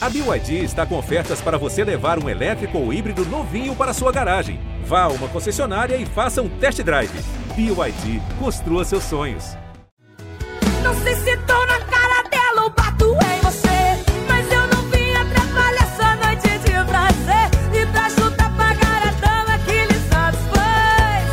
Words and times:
A 0.00 0.08
BYD 0.08 0.62
está 0.62 0.86
com 0.86 0.96
ofertas 0.96 1.40
para 1.40 1.58
você 1.58 1.82
levar 1.82 2.22
um 2.22 2.28
elétrico 2.28 2.78
ou 2.78 2.92
híbrido 2.92 3.24
novinho 3.26 3.74
para 3.74 3.92
sua 3.92 4.12
garagem. 4.12 4.60
Vá 4.84 5.02
a 5.02 5.08
uma 5.08 5.26
concessionária 5.26 5.96
e 5.96 6.06
faça 6.06 6.40
um 6.40 6.48
test 6.48 6.80
drive. 6.82 7.10
BYD, 7.56 8.22
construa 8.38 8.84
seus 8.84 9.02
sonhos. 9.02 9.56
Não 10.84 10.94
sei 11.02 11.16
se 11.16 11.36
tô 11.38 11.66
na 11.66 11.80
cara 11.80 12.22
dela 12.28 12.62
ou 12.62 12.70
bato 12.70 13.06
em 13.06 13.40
você. 13.40 13.98
Mas 14.28 14.46
eu 14.52 14.68
não 14.68 14.88
vim 14.88 15.10
atrapalhar 15.14 15.82
essa 15.82 16.14
noite 16.14 16.48
de 16.60 16.70
prazer. 16.86 17.50
E 17.74 17.86
pra 17.90 18.06
ajudar 18.06 18.46
a 18.46 18.50
pagar 18.50 19.02
a 19.02 19.10
dama 19.20 19.58
que 19.64 19.84
lhe 19.84 19.98
satisfaz. 20.08 21.24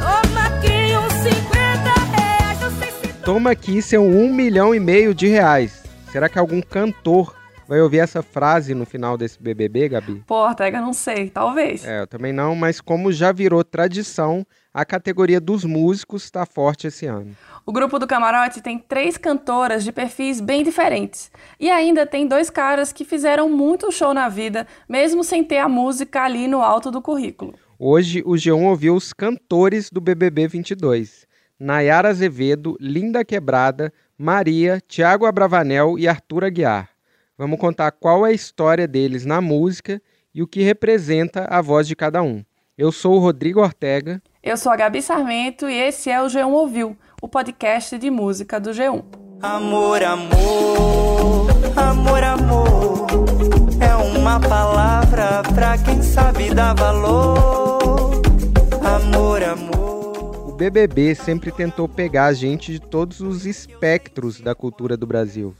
Toma 0.00 0.46
aqui 0.46 0.96
uns 0.96 1.12
50 1.12 2.16
reais. 2.16 2.60
Não 2.60 2.70
sei 2.76 2.90
se 2.90 3.18
Toma 3.18 3.50
aqui 3.52 3.80
seu 3.80 4.02
um 4.02 4.34
milhão 4.34 4.74
e 4.74 4.80
meio 4.80 5.14
de 5.14 5.28
reais. 5.28 5.84
Será 6.10 6.28
que 6.28 6.40
algum 6.40 6.60
cantor 6.60 7.43
vai 7.68 7.80
ouvir 7.80 7.98
essa 7.98 8.22
frase 8.22 8.74
no 8.74 8.84
final 8.84 9.16
desse 9.16 9.42
BBB, 9.42 9.88
Gabi? 9.88 10.22
Pô, 10.26 10.46
Ortega, 10.46 10.80
não 10.80 10.92
sei, 10.92 11.30
talvez. 11.30 11.84
É, 11.84 12.02
eu 12.02 12.06
também 12.06 12.32
não, 12.32 12.54
mas 12.54 12.80
como 12.80 13.12
já 13.12 13.32
virou 13.32 13.64
tradição, 13.64 14.46
a 14.72 14.84
categoria 14.84 15.40
dos 15.40 15.64
músicos 15.64 16.24
está 16.24 16.44
forte 16.44 16.86
esse 16.86 17.06
ano. 17.06 17.36
O 17.64 17.72
grupo 17.72 17.98
do 17.98 18.06
Camarote 18.06 18.60
tem 18.60 18.78
três 18.78 19.16
cantoras 19.16 19.84
de 19.84 19.92
perfis 19.92 20.40
bem 20.40 20.62
diferentes. 20.62 21.30
E 21.58 21.70
ainda 21.70 22.06
tem 22.06 22.26
dois 22.26 22.50
caras 22.50 22.92
que 22.92 23.04
fizeram 23.04 23.48
muito 23.48 23.90
show 23.92 24.12
na 24.12 24.28
vida, 24.28 24.66
mesmo 24.88 25.24
sem 25.24 25.42
ter 25.42 25.58
a 25.58 25.68
música 25.68 26.22
ali 26.22 26.46
no 26.46 26.60
alto 26.60 26.90
do 26.90 27.00
currículo. 27.00 27.54
Hoje 27.78 28.22
o 28.26 28.32
G1 28.32 28.64
ouviu 28.64 28.94
os 28.94 29.12
cantores 29.12 29.90
do 29.90 30.00
BBB 30.00 30.48
22. 30.48 31.26
Nayara 31.58 32.08
Azevedo, 32.10 32.76
Linda 32.80 33.24
Quebrada, 33.24 33.92
Maria, 34.18 34.80
Tiago 34.86 35.24
Abravanel 35.24 35.98
e 35.98 36.06
Arthur 36.06 36.44
Aguiar. 36.44 36.93
Vamos 37.36 37.58
contar 37.58 37.90
qual 37.90 38.24
é 38.24 38.30
a 38.30 38.32
história 38.32 38.86
deles 38.86 39.26
na 39.26 39.40
música 39.40 40.00
e 40.32 40.40
o 40.40 40.46
que 40.46 40.62
representa 40.62 41.46
a 41.50 41.60
voz 41.60 41.88
de 41.88 41.96
cada 41.96 42.22
um. 42.22 42.44
Eu 42.78 42.92
sou 42.92 43.16
o 43.16 43.18
Rodrigo 43.18 43.60
Ortega. 43.60 44.22
Eu 44.40 44.56
sou 44.56 44.70
a 44.70 44.76
Gabi 44.76 45.02
Sarmento 45.02 45.68
e 45.68 45.74
esse 45.74 46.10
é 46.10 46.22
o 46.22 46.26
G1 46.26 46.46
Ouviu, 46.52 46.96
o 47.20 47.26
podcast 47.26 47.98
de 47.98 48.08
música 48.08 48.60
do 48.60 48.70
G1. 48.70 49.04
Amor, 49.42 50.02
amor, 50.04 51.50
amor, 51.76 52.22
amor. 52.22 53.06
É 53.80 53.94
uma 53.96 54.38
palavra 54.38 55.42
pra 55.54 55.76
quem 55.76 56.02
sabe 56.02 56.54
dar 56.54 56.74
valor. 56.74 58.22
Amor, 58.80 59.42
amor. 59.42 60.48
O 60.48 60.52
BBB 60.52 61.16
sempre 61.16 61.50
tentou 61.50 61.88
pegar 61.88 62.26
a 62.26 62.32
gente 62.32 62.70
de 62.70 62.78
todos 62.78 63.20
os 63.20 63.44
espectros 63.44 64.40
da 64.40 64.54
cultura 64.54 64.96
do 64.96 65.04
Brasil. 65.04 65.52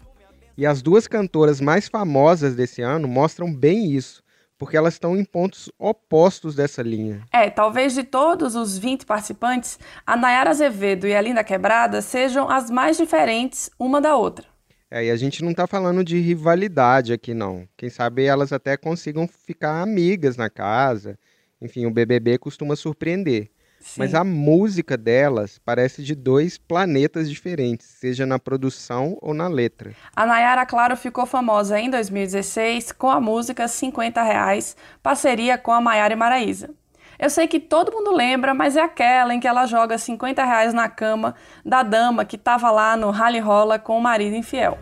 E 0.57 0.65
as 0.65 0.83
duas 0.83 1.09
cantoras 1.09 1.61
mais 1.61 1.89
famosas 1.89 2.55
desse 2.55 2.81
ano 2.81 3.09
mostram 3.09 3.53
bem 3.53 3.93
isso, 3.93 4.23
porque 4.57 4.77
elas 4.77 4.95
estão 4.95 5.17
em 5.17 5.25
pontos 5.25 5.71
opostos 5.79 6.55
dessa 6.55 6.81
linha. 6.81 7.23
É, 7.33 7.51
talvez 7.51 7.93
de 7.93 8.05
todos 8.05 8.55
os 8.55 8.79
20 8.79 9.05
participantes, 9.05 9.79
a 10.07 10.17
Nayara 10.17 10.51
Azevedo 10.51 11.09
e 11.09 11.15
a 11.15 11.21
Linda 11.21 11.43
Quebrada 11.43 12.01
sejam 12.01 12.49
as 12.49 12.71
mais 12.71 12.97
diferentes 12.97 13.69
uma 13.79 14.01
da 14.01 14.17
outra. 14.17 14.47
É, 14.89 15.07
e 15.07 15.11
a 15.11 15.17
gente 15.17 15.43
não 15.43 15.53
tá 15.53 15.67
falando 15.67 16.05
de 16.05 16.21
rivalidade 16.21 17.13
aqui, 17.13 17.35
não. 17.35 17.67
Quem 17.77 17.91
sabe 17.91 18.25
elas 18.25 18.53
até 18.53 18.77
consigam 18.77 19.27
ficar 19.27 19.83
amigas 19.83 20.37
na 20.37 20.49
casa. 20.49 21.19
Enfim, 21.61 21.85
o 21.87 21.91
BBB 21.91 22.39
costuma 22.39 22.77
surpreender. 22.77 23.51
Sim. 23.85 24.01
Mas 24.01 24.15
a 24.15 24.25
música 24.25 24.97
delas 24.97 25.61
parece 25.63 26.03
de 26.03 26.15
dois 26.15 26.57
planetas 26.57 27.29
diferentes, 27.29 27.87
seja 27.87 28.25
na 28.25 28.39
produção 28.39 29.19
ou 29.21 29.35
na 29.35 29.47
letra. 29.47 29.93
A 30.17 30.25
Nayara, 30.25 30.65
claro, 30.65 30.97
ficou 30.97 31.27
famosa 31.27 31.79
em 31.79 31.91
2016 31.91 32.93
com 32.93 33.11
a 33.11 33.21
música 33.21 33.69
50 33.69 34.23
Reais, 34.23 34.75
parceria 35.03 35.59
com 35.59 35.71
a 35.71 35.83
Maiara 35.83 36.15
e 36.15 36.17
Maraísa. 36.17 36.71
Eu 37.19 37.29
sei 37.29 37.47
que 37.47 37.61
todo 37.61 37.93
mundo 37.93 38.11
lembra, 38.11 38.55
mas 38.55 38.75
é 38.75 38.81
aquela 38.81 39.35
em 39.35 39.39
que 39.39 39.47
ela 39.47 39.67
joga 39.67 39.99
50 39.99 40.43
reais 40.45 40.75
na 40.75 40.89
cama 40.89 41.35
da 41.65 41.83
dama 41.83 42.25
que 42.25 42.39
tava 42.39 42.71
lá 42.71 42.97
no 42.97 43.11
rally 43.11 43.39
rola 43.39 43.79
com 43.79 43.99
o 43.99 44.03
marido 44.03 44.35
infiel. 44.35 44.79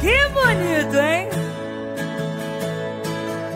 Que 0.00 0.26
bonito, 0.28 0.96
hein? 0.96 1.49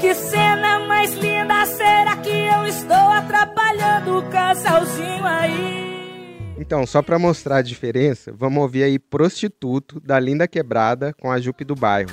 Que 0.05 0.15
cena 0.15 0.81
mais 0.81 1.15
linda, 1.15 1.65
será 1.65 2.15
que 2.19 2.29
eu 2.29 2.67
estou 2.67 2.95
atrapalhando 2.95 4.19
o 4.19 4.29
casalzinho 4.29 5.25
aí? 5.25 6.37
Então, 6.59 6.87
só 6.87 7.01
pra 7.01 7.19
mostrar 7.19 7.57
a 7.57 7.63
diferença, 7.63 8.31
vamos 8.31 8.63
ouvir 8.63 8.83
aí 8.83 8.99
Prostituto, 8.99 9.99
da 10.01 10.21
Linda 10.21 10.47
Quebrada, 10.47 11.15
com 11.15 11.33
a 11.33 11.41
Jupe 11.41 11.65
do 11.65 11.75
Bairro. 11.75 12.11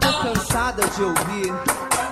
Tô 0.00 0.28
cansada 0.28 0.86
de 0.86 1.02
ouvir 1.02 1.52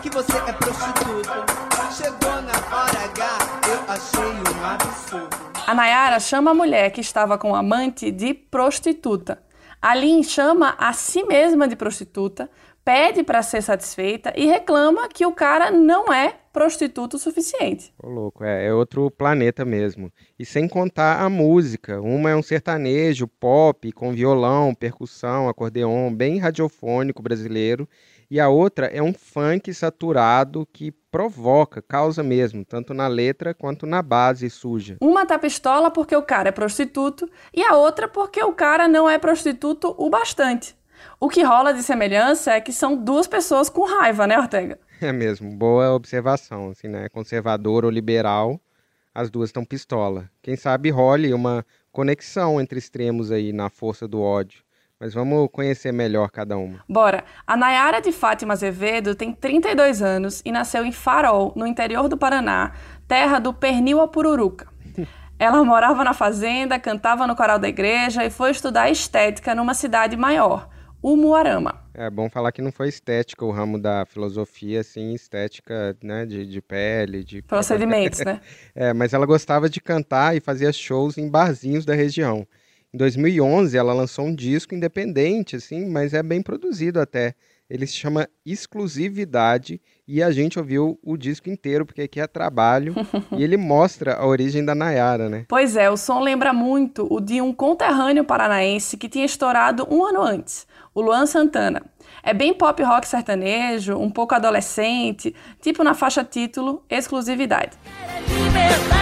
que 0.02 0.10
você 0.10 0.36
é 0.38 0.52
prostituta. 0.52 1.46
Chegou 1.92 2.42
na 2.42 2.76
hora 2.76 2.98
H, 3.04 3.38
eu 3.68 3.94
achei 3.94 4.24
um 4.24 4.66
absurdo. 4.66 5.36
A 5.68 5.72
Nayara 5.72 6.18
chama 6.18 6.50
a 6.50 6.54
mulher 6.54 6.90
que 6.90 7.00
estava 7.00 7.38
com 7.38 7.52
o 7.52 7.54
amante 7.54 8.10
de 8.10 8.34
prostituta. 8.34 9.40
A 9.80 9.94
Lin 9.94 10.22
chama 10.22 10.74
a 10.78 10.94
si 10.94 11.22
mesma 11.24 11.68
de 11.68 11.76
prostituta, 11.76 12.50
pede 12.84 13.22
para 13.22 13.42
ser 13.42 13.62
satisfeita 13.62 14.32
e 14.36 14.46
reclama 14.46 15.08
que 15.08 15.24
o 15.24 15.32
cara 15.32 15.70
não 15.70 16.12
é 16.12 16.34
prostituto 16.52 17.16
o 17.16 17.18
suficiente. 17.18 17.92
Ô, 18.00 18.08
louco, 18.08 18.44
é, 18.44 18.66
é 18.66 18.72
outro 18.72 19.10
planeta 19.10 19.64
mesmo. 19.64 20.12
E 20.38 20.44
sem 20.44 20.68
contar 20.68 21.20
a 21.20 21.28
música. 21.28 22.00
Uma 22.00 22.30
é 22.30 22.36
um 22.36 22.42
sertanejo, 22.42 23.26
pop, 23.26 23.90
com 23.92 24.12
violão, 24.12 24.74
percussão, 24.74 25.48
acordeon, 25.48 26.14
bem 26.14 26.38
radiofônico 26.38 27.22
brasileiro. 27.22 27.88
E 28.30 28.38
a 28.38 28.48
outra 28.48 28.86
é 28.86 29.02
um 29.02 29.12
funk 29.12 29.72
saturado 29.72 30.66
que 30.72 30.92
provoca, 31.10 31.82
causa 31.82 32.22
mesmo, 32.22 32.64
tanto 32.64 32.94
na 32.94 33.06
letra 33.06 33.54
quanto 33.54 33.86
na 33.86 34.02
base 34.02 34.48
suja. 34.48 34.96
Uma 35.00 35.26
tá 35.26 35.38
pistola 35.38 35.90
porque 35.90 36.16
o 36.16 36.22
cara 36.22 36.48
é 36.48 36.52
prostituto 36.52 37.28
e 37.52 37.62
a 37.62 37.76
outra 37.76 38.08
porque 38.08 38.42
o 38.42 38.52
cara 38.52 38.88
não 38.88 39.08
é 39.08 39.18
prostituto 39.18 39.94
o 39.98 40.08
bastante. 40.08 40.74
O 41.18 41.28
que 41.28 41.42
rola 41.42 41.72
de 41.72 41.82
semelhança 41.82 42.52
é 42.52 42.60
que 42.60 42.72
são 42.72 42.96
duas 42.96 43.26
pessoas 43.26 43.68
com 43.68 43.84
raiva, 43.84 44.26
né, 44.26 44.38
Ortega? 44.38 44.78
É 45.00 45.12
mesmo, 45.12 45.50
boa 45.54 45.92
observação, 45.92 46.70
assim, 46.70 46.88
né? 46.88 47.08
Conservador 47.08 47.84
ou 47.84 47.90
liberal, 47.90 48.60
as 49.14 49.30
duas 49.30 49.50
estão 49.50 49.64
pistola. 49.64 50.28
Quem 50.42 50.56
sabe 50.56 50.90
role 50.90 51.32
uma 51.32 51.64
conexão 51.92 52.60
entre 52.60 52.78
extremos 52.78 53.30
aí 53.30 53.52
na 53.52 53.70
força 53.70 54.08
do 54.08 54.20
ódio. 54.20 54.64
Mas 54.98 55.12
vamos 55.12 55.48
conhecer 55.52 55.92
melhor 55.92 56.30
cada 56.30 56.56
uma. 56.56 56.80
Bora! 56.88 57.24
A 57.46 57.56
Nayara 57.56 58.00
de 58.00 58.10
Fátima 58.12 58.54
Azevedo 58.54 59.14
tem 59.14 59.32
32 59.32 60.00
anos 60.00 60.40
e 60.44 60.52
nasceu 60.52 60.84
em 60.84 60.92
Farol, 60.92 61.52
no 61.56 61.66
interior 61.66 62.08
do 62.08 62.16
Paraná, 62.16 62.72
terra 63.06 63.38
do 63.38 63.52
pernil 63.52 64.00
a 64.00 64.08
pururuca. 64.08 64.68
Ela 65.38 65.64
morava 65.64 66.04
na 66.04 66.14
fazenda, 66.14 66.78
cantava 66.78 67.26
no 67.26 67.36
coral 67.36 67.58
da 67.58 67.68
igreja 67.68 68.24
e 68.24 68.30
foi 68.30 68.52
estudar 68.52 68.88
estética 68.88 69.54
numa 69.54 69.74
cidade 69.74 70.16
maior, 70.16 70.68
Umuarama. 71.04 71.84
É 71.92 72.08
bom 72.08 72.30
falar 72.30 72.50
que 72.50 72.62
não 72.62 72.72
foi 72.72 72.88
estética 72.88 73.44
o 73.44 73.50
ramo 73.50 73.78
da 73.78 74.06
filosofia, 74.06 74.80
assim, 74.80 75.12
estética, 75.12 75.94
né, 76.02 76.24
de, 76.24 76.46
de 76.46 76.62
pele, 76.62 77.22
de... 77.22 77.42
Procedimentos, 77.42 78.20
né? 78.20 78.40
É, 78.74 78.94
mas 78.94 79.12
ela 79.12 79.26
gostava 79.26 79.68
de 79.68 79.82
cantar 79.82 80.34
e 80.34 80.40
fazia 80.40 80.72
shows 80.72 81.18
em 81.18 81.28
barzinhos 81.28 81.84
da 81.84 81.94
região. 81.94 82.48
Em 82.90 82.96
2011, 82.96 83.76
ela 83.76 83.92
lançou 83.92 84.24
um 84.24 84.34
disco 84.34 84.74
independente, 84.74 85.56
assim, 85.56 85.84
mas 85.84 86.14
é 86.14 86.22
bem 86.22 86.40
produzido 86.40 86.98
até. 86.98 87.34
Ele 87.68 87.86
se 87.86 87.94
chama 87.94 88.28
Exclusividade 88.44 89.80
e 90.06 90.22
a 90.22 90.30
gente 90.30 90.58
ouviu 90.58 90.98
o 91.02 91.16
disco 91.16 91.48
inteiro, 91.48 91.86
porque 91.86 92.02
aqui 92.02 92.20
é 92.20 92.26
trabalho. 92.26 92.94
e 93.36 93.42
ele 93.42 93.56
mostra 93.56 94.16
a 94.16 94.26
origem 94.26 94.64
da 94.64 94.74
Nayara, 94.74 95.28
né? 95.28 95.46
Pois 95.48 95.76
é, 95.76 95.90
o 95.90 95.96
som 95.96 96.20
lembra 96.20 96.52
muito 96.52 97.06
o 97.10 97.20
de 97.20 97.40
um 97.40 97.52
conterrâneo 97.52 98.24
paranaense 98.24 98.96
que 98.96 99.08
tinha 99.08 99.24
estourado 99.24 99.86
um 99.90 100.04
ano 100.04 100.20
antes, 100.20 100.66
o 100.94 101.00
Luan 101.00 101.26
Santana. 101.26 101.82
É 102.22 102.34
bem 102.34 102.52
pop 102.52 102.82
rock 102.82 103.08
sertanejo, 103.08 103.96
um 103.96 104.10
pouco 104.10 104.34
adolescente, 104.34 105.34
tipo 105.60 105.82
na 105.82 105.94
faixa 105.94 106.22
título 106.22 106.84
Exclusividade. 106.90 107.76
Liberdade, 108.28 108.94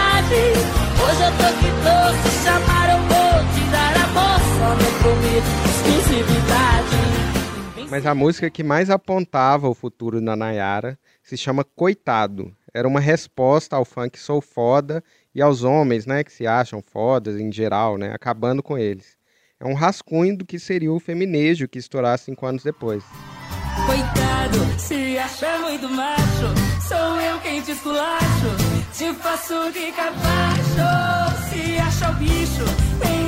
Mas 7.93 8.07
a 8.07 8.15
música 8.15 8.49
que 8.49 8.63
mais 8.63 8.89
apontava 8.89 9.69
o 9.69 9.75
futuro 9.75 10.19
da 10.19 10.35
Nayara 10.35 10.97
se 11.21 11.37
chama 11.37 11.63
Coitado. 11.63 12.51
Era 12.73 12.87
uma 12.87 12.99
resposta 12.99 13.75
ao 13.75 13.85
funk 13.85 14.17
sou 14.17 14.41
foda 14.41 15.03
e 15.31 15.43
aos 15.43 15.63
homens, 15.63 16.07
né, 16.07 16.23
que 16.23 16.31
se 16.31 16.47
acham 16.47 16.81
fodas 16.81 17.39
em 17.39 17.51
geral, 17.51 17.99
né, 17.99 18.11
acabando 18.11 18.63
com 18.63 18.79
eles. 18.79 19.15
É 19.59 19.67
um 19.67 19.75
rascunho 19.75 20.35
do 20.35 20.43
que 20.43 20.57
seria 20.57 20.91
o 20.91 20.99
feminejo 20.99 21.67
que 21.67 21.77
estourar 21.77 22.17
cinco 22.17 22.47
anos 22.47 22.63
depois. 22.63 23.03
Coitado, 23.85 24.79
se 24.79 25.15
acha 25.19 25.59
muito 25.59 25.87
macho, 25.87 26.87
sou 26.87 27.21
eu 27.21 27.39
quem 27.41 27.61
te 27.61 27.73
esculacho, 27.73 28.57
te 28.91 29.13
faço 29.21 29.71
de 29.71 29.91
capacho. 29.91 31.47
Se 31.47 31.77
acha 31.77 32.09
o 32.09 32.15
bicho, 32.15 33.22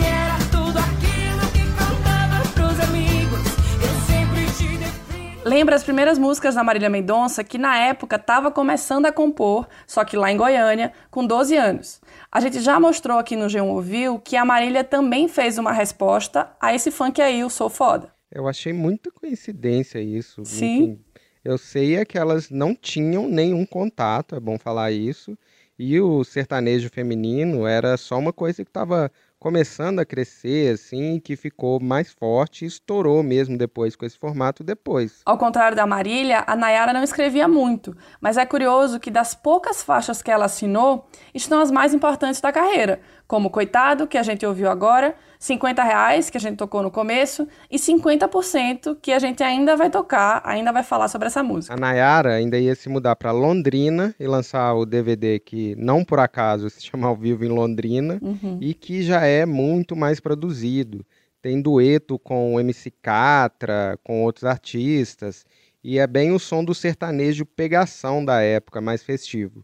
Lembra 5.45 5.75
as 5.75 5.83
primeiras 5.83 6.18
músicas 6.18 6.56
da 6.56 6.63
Marília 6.63 6.89
Mendonça, 6.89 7.44
que 7.44 7.59
na 7.59 7.77
época 7.77 8.15
estava 8.15 8.50
começando 8.50 9.06
a 9.06 9.12
compor, 9.12 9.68
só 9.86 10.03
que 10.03 10.18
lá 10.18 10.31
em 10.31 10.38
Goiânia, 10.38 10.92
com 11.12 11.24
12 11.24 11.56
anos. 11.56 12.01
A 12.31 12.39
gente 12.39 12.59
já 12.59 12.80
mostrou 12.80 13.19
aqui 13.19 13.36
no 13.36 13.45
G1 13.45 13.63
Ouviu 13.68 14.18
que 14.18 14.36
a 14.36 14.44
Marília 14.44 14.83
também 14.83 15.27
fez 15.27 15.59
uma 15.59 15.71
resposta 15.71 16.50
a 16.59 16.74
esse 16.74 16.89
funk 16.89 17.21
aí, 17.21 17.44
o 17.44 17.50
Sou 17.51 17.69
Foda. 17.69 18.12
Eu 18.31 18.47
achei 18.47 18.74
muita 18.74 19.12
coincidência 19.12 20.00
isso. 20.00 20.44
Sim. 20.44 20.77
Enfim, 20.77 21.00
eu 21.44 21.59
sei 21.59 21.95
é 21.95 22.06
que 22.06 22.18
elas 22.18 22.50
não 22.50 22.74
tinham 22.74 23.30
nenhum 23.30 23.68
contato, 23.68 24.33
é 24.33 24.39
bom 24.39 24.57
falar 24.57 24.92
isso. 24.92 25.38
E 25.77 26.00
o 26.00 26.24
sertanejo 26.24 26.89
feminino 26.89 27.68
era 27.68 27.97
só 27.97 28.18
uma 28.18 28.33
coisa 28.33 28.63
que 28.63 28.69
estava 28.69 29.12
começando 29.39 29.99
a 29.99 30.05
crescer, 30.05 30.73
assim, 30.73 31.19
que 31.19 31.35
ficou 31.35 31.79
mais 31.79 32.11
forte 32.11 32.65
estourou 32.65 33.21
mesmo 33.21 33.57
depois 33.57 33.95
com 33.95 34.05
esse 34.05 34.17
formato 34.17 34.63
depois. 34.63 35.21
Ao 35.25 35.37
contrário 35.37 35.75
da 35.75 35.85
Marília, 35.85 36.43
a 36.47 36.55
Nayara 36.55 36.93
não 36.93 37.03
escrevia 37.03 37.47
muito, 37.47 37.95
mas 38.19 38.37
é 38.37 38.45
curioso 38.45 38.99
que 38.99 39.11
das 39.11 39.35
poucas 39.35 39.83
faixas 39.83 40.21
que 40.21 40.31
ela 40.31 40.45
assinou, 40.45 41.07
estão 41.33 41.59
as 41.61 41.71
mais 41.71 41.93
importantes 41.93 42.41
da 42.41 42.51
carreira, 42.51 42.99
como 43.27 43.50
Coitado, 43.50 44.06
que 44.07 44.18
a 44.18 44.24
gente 44.24 44.45
ouviu 44.45 44.69
agora, 44.69 45.16
50 45.39 45.83
reais, 45.83 46.30
que 46.30 46.38
a 46.38 46.39
gente 46.39 46.57
tocou 46.57 46.83
no 46.83 46.92
começo, 46.92 47.48
e 47.69 47.77
50% 47.77 48.98
que 49.01 49.12
a 49.12 49.19
gente 49.19 49.44
ainda 49.44 49.75
vai 49.75 49.89
tocar, 49.89 50.42
ainda 50.45 50.72
vai 50.72 50.83
falar 50.83 51.07
sobre 51.07 51.27
essa 51.27 51.42
música. 51.44 51.74
A 51.74 51.77
Nayara 51.77 52.33
ainda 52.36 52.57
ia 52.57 52.75
se 52.75 52.88
mudar 52.89 53.16
para 53.16 53.31
Londrina 53.31 54.13
e 54.19 54.27
lançar 54.27 54.74
o 54.75 54.86
DVD 54.86 55.39
que 55.39 55.75
não 55.77 56.04
por 56.04 56.19
acaso 56.19 56.69
se 56.69 56.83
chama 56.86 57.07
Ao 57.07 57.16
Vivo 57.16 57.44
em 57.45 57.50
Londrina 57.50 58.19
Uhum. 58.22 58.57
e 58.62 58.74
que 58.74 59.01
já 59.04 59.25
é 59.25 59.45
muito 59.45 59.95
mais 59.95 60.19
produzido. 60.19 61.06
Tem 61.42 61.62
dueto 61.62 62.18
com 62.18 62.56
o 62.56 62.60
MC 62.60 62.92
Catra, 63.01 64.00
com 64.04 64.24
outros 64.24 64.45
artistas, 64.45 65.45
e 65.83 66.00
é 66.00 66.07
bem 66.07 66.31
o 66.31 66.39
som 66.39 66.63
do 66.63 66.74
sertanejo 66.74 67.45
pegação 67.45 68.24
da 68.25 68.42
época, 68.42 68.81
mais 68.81 69.04
festivo. 69.04 69.63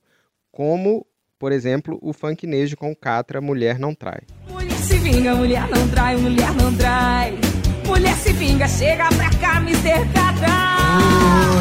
Como, 0.52 1.06
por 1.42 1.52
exemplo, 1.52 1.98
o 2.04 2.14
funknejo 2.14 2.78
com 2.78 2.96
Catra 2.96 3.42
Mulher 3.42 3.80
Não 3.80 3.96
Trai. 3.96 4.20
Mulher 4.48 4.78
se 4.78 4.96
vinga, 5.00 5.34
mulher 5.34 5.68
não 5.72 5.90
trai, 5.90 6.16
mulher 6.16 6.54
não 6.54 6.72
trai. 6.78 7.34
Mulher 7.84 8.14
se 8.14 8.32
vinga, 8.32 8.68
chega 8.68 9.08
pra 9.08 9.32
cá, 9.40 9.58
Mr. 9.58 10.06
Catra. 10.14 10.52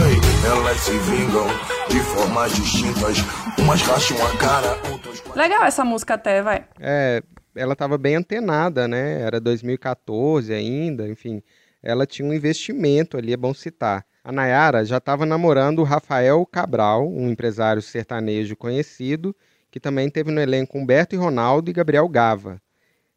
Oi, 0.04 0.50
elas 0.50 0.80
se 0.80 0.92
vingam 0.98 1.46
de 1.88 1.98
formas 2.00 2.52
distintas. 2.52 3.16
Umas 3.58 3.80
racham 3.80 4.18
a 4.22 4.36
cara, 4.36 4.78
outras. 4.92 5.22
Legal 5.34 5.64
essa 5.64 5.82
música 5.82 6.12
até, 6.12 6.42
vai. 6.42 6.66
É, 6.78 7.22
ela 7.56 7.72
estava 7.72 7.96
bem 7.96 8.16
antenada, 8.16 8.86
né? 8.86 9.22
Era 9.22 9.40
2014 9.40 10.52
ainda, 10.52 11.08
enfim. 11.08 11.42
Ela 11.82 12.04
tinha 12.04 12.28
um 12.28 12.34
investimento 12.34 13.16
ali, 13.16 13.32
é 13.32 13.36
bom 13.36 13.54
citar. 13.54 14.04
A 14.22 14.30
Nayara 14.30 14.84
já 14.84 14.98
estava 14.98 15.24
namorando 15.24 15.78
o 15.78 15.84
Rafael 15.84 16.44
Cabral, 16.44 17.08
um 17.08 17.30
empresário 17.30 17.80
sertanejo 17.80 18.54
conhecido, 18.54 19.34
que 19.70 19.80
também 19.80 20.10
teve 20.10 20.30
no 20.30 20.40
elenco 20.40 20.78
Humberto 20.78 21.14
e 21.14 21.18
Ronaldo 21.18 21.70
e 21.70 21.72
Gabriel 21.72 22.08
Gava. 22.08 22.60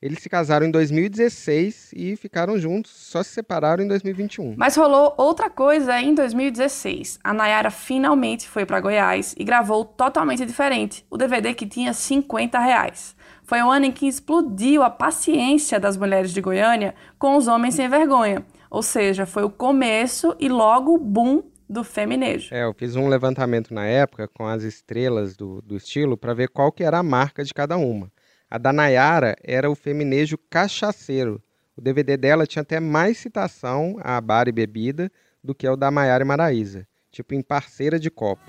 Eles 0.04 0.20
se 0.20 0.28
casaram 0.28 0.66
em 0.66 0.72
2016 0.72 1.92
e 1.96 2.18
ficaram 2.18 2.60
juntos, 2.60 2.92
só 2.92 3.24
se 3.24 3.30
separaram 3.30 3.86
em 3.86 3.88
2021. 3.88 4.56
Mas 4.58 4.76
rolou 4.76 5.14
outra 5.18 5.50
coisa 5.50 5.98
em 6.02 6.14
2016. 6.14 7.20
A 7.24 7.34
Nayara 7.34 7.72
finalmente 7.72 8.50
foi 8.50 8.66
para 8.66 8.82
Goiás 8.82 9.34
e 9.38 9.46
gravou 9.46 9.86
totalmente 9.86 10.46
diferente, 10.46 11.06
o 11.10 11.16
DVD 11.16 11.54
que 11.54 11.66
tinha 11.66 11.94
50 11.94 12.60
reais. 12.60 13.16
Foi 13.44 13.62
o 13.62 13.72
ano 13.72 13.86
em 13.86 13.94
que 13.94 14.06
explodiu 14.06 14.84
a 14.84 14.90
paciência 14.90 15.80
das 15.80 15.96
mulheres 15.96 16.34
de 16.34 16.42
Goiânia 16.42 16.94
com 17.18 17.38
os 17.38 17.48
homens 17.48 17.76
sem 17.76 17.88
vergonha. 17.88 18.46
Ou 18.70 18.84
seja, 18.84 19.26
foi 19.26 19.44
o 19.44 19.50
começo 19.50 20.36
e 20.38 20.50
logo 20.50 20.96
o 20.96 21.00
boom 21.00 21.44
do 21.70 21.84
feminejo. 21.84 22.54
É, 22.54 22.64
eu 22.64 22.74
fiz 22.74 22.96
um 22.96 23.08
levantamento 23.08 23.74
na 23.74 23.86
época 23.86 24.28
com 24.28 24.46
as 24.46 24.64
estrelas 24.64 25.36
do, 25.36 25.62
do 25.62 25.76
estilo 25.76 26.18
para 26.18 26.34
ver 26.34 26.50
qual 26.50 26.72
que 26.72 26.84
era 26.84 27.00
a 27.00 27.04
marca 27.04 27.44
de 27.44 27.54
cada 27.54 27.78
uma. 27.78 28.12
A 28.50 28.58
da 28.58 28.72
Nayara 28.72 29.36
era 29.44 29.70
o 29.70 29.76
feminejo 29.76 30.38
cachaceiro. 30.50 31.42
O 31.76 31.82
DVD 31.82 32.16
dela 32.16 32.46
tinha 32.46 32.62
até 32.62 32.80
mais 32.80 33.18
citação 33.18 33.98
a 34.02 34.22
bar 34.22 34.48
e 34.48 34.52
bebida 34.52 35.12
do 35.44 35.56
que 35.56 35.68
o 35.68 35.76
da 35.76 35.90
Maiara 35.90 36.24
e 36.24 36.28
Maraísa, 36.28 36.88
tipo 37.12 37.34
em 37.34 37.42
parceira 37.42 38.00
de 38.00 38.12
copo. 38.12 38.44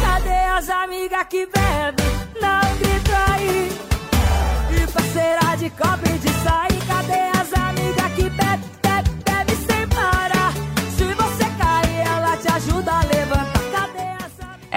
Cadê 0.00 0.30
as 0.30 0.70
amigas 0.70 1.24
que 1.24 1.46
bebem? 1.46 2.06
Não 2.40 2.78
grita 2.78 3.32
aí. 3.34 3.68
E 4.80 4.92
parceira 4.92 5.56
de 5.56 5.70
copo 5.70 6.08
e 6.08 6.18
de 6.18 6.28
sair. 6.44 6.86
Cadê 6.86 7.38
as 7.38 7.52
amigas 7.52 8.01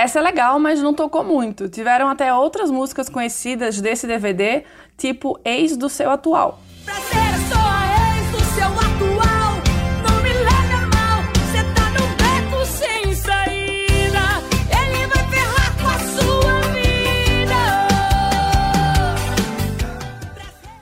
Essa 0.05 0.19
é 0.19 0.21
legal, 0.21 0.59
mas 0.59 0.83
não 0.83 0.93
tocou 0.93 1.23
muito. 1.23 1.67
Tiveram 1.67 2.07
até 2.07 2.31
outras 2.31 2.69
músicas 2.69 3.09
conhecidas 3.09 3.81
desse 3.81 4.05
DVD, 4.05 4.63
tipo 4.95 5.39
Ex 5.43 5.75
do 5.75 5.89
Seu 5.89 6.11
Atual. 6.11 6.61
Tá. 6.85 6.93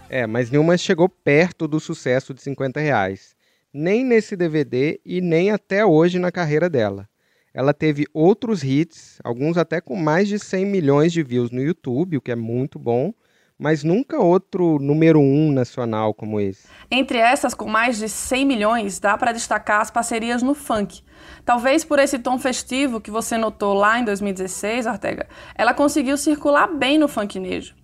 É, 0.09 0.27
mas 0.27 0.51
nenhuma 0.51 0.77
chegou 0.77 1.07
perto 1.07 1.65
do 1.65 1.79
sucesso 1.79 2.33
de 2.33 2.41
50 2.41 2.81
reais. 2.81 3.37
Nem 3.73 4.03
nesse 4.03 4.35
DVD 4.35 4.99
e 5.05 5.21
nem 5.21 5.49
até 5.49 5.85
hoje 5.85 6.19
na 6.19 6.29
carreira 6.29 6.69
dela. 6.69 7.07
Ela 7.53 7.73
teve 7.73 8.07
outros 8.13 8.63
hits, 8.63 9.19
alguns 9.23 9.57
até 9.57 9.79
com 9.79 9.95
mais 9.95 10.27
de 10.27 10.39
100 10.39 10.65
milhões 10.65 11.13
de 11.13 11.21
views 11.21 11.51
no 11.51 11.61
YouTube, 11.61 12.17
o 12.17 12.21
que 12.21 12.31
é 12.31 12.35
muito 12.35 12.79
bom, 12.79 13.13
mas 13.59 13.83
nunca 13.83 14.19
outro 14.19 14.79
número 14.79 15.19
um 15.19 15.51
nacional 15.51 16.15
como 16.15 16.39
esse. 16.39 16.67
Entre 16.89 17.19
essas, 17.19 17.53
com 17.53 17.69
mais 17.69 18.00
de 18.00 18.09
100 18.09 18.45
milhões, 18.45 19.00
dá 19.00 19.15
para 19.15 19.31
destacar 19.31 19.81
as 19.81 19.91
parcerias 19.91 20.41
no 20.41 20.55
funk. 20.55 21.03
Talvez 21.45 21.85
por 21.85 22.00
esse 22.00 22.17
tom 22.17 22.39
festivo 22.39 23.00
que 23.00 23.11
você 23.11 23.38
notou 23.38 23.75
lá 23.75 23.99
em 23.99 24.03
2016, 24.03 24.88
Ortega, 24.88 25.27
ela 25.56 25.75
conseguiu 25.75 26.17
circular 26.17 26.67
bem 26.67 26.97
no 26.97 27.07
funknejo. 27.07 27.75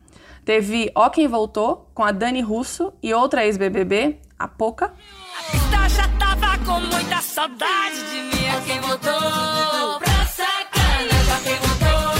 Teve 0.43 0.91
Ó 0.95 1.09
Quem 1.09 1.27
Voltou, 1.27 1.91
com 1.93 2.03
a 2.03 2.11
Dani 2.11 2.41
Russo 2.41 2.91
e 3.03 3.13
outra 3.13 3.45
ex-BBB, 3.45 4.17
a 4.37 4.47
Poca. 4.47 4.85
A 4.85 5.51
pista 5.51 5.89
já 5.89 6.07
tava 6.07 6.18
com 6.69 6.79
muita 6.81 7.19
saudade 7.19 7.97
de 8.11 8.21
mim. 8.21 8.45
É 8.45 8.61
quem 8.63 8.79
voltou 8.79 9.99
pra 9.99 10.25
sacana, 10.27 11.15
já 11.25 11.39
quem 11.43 11.55
voltou 11.55 12.13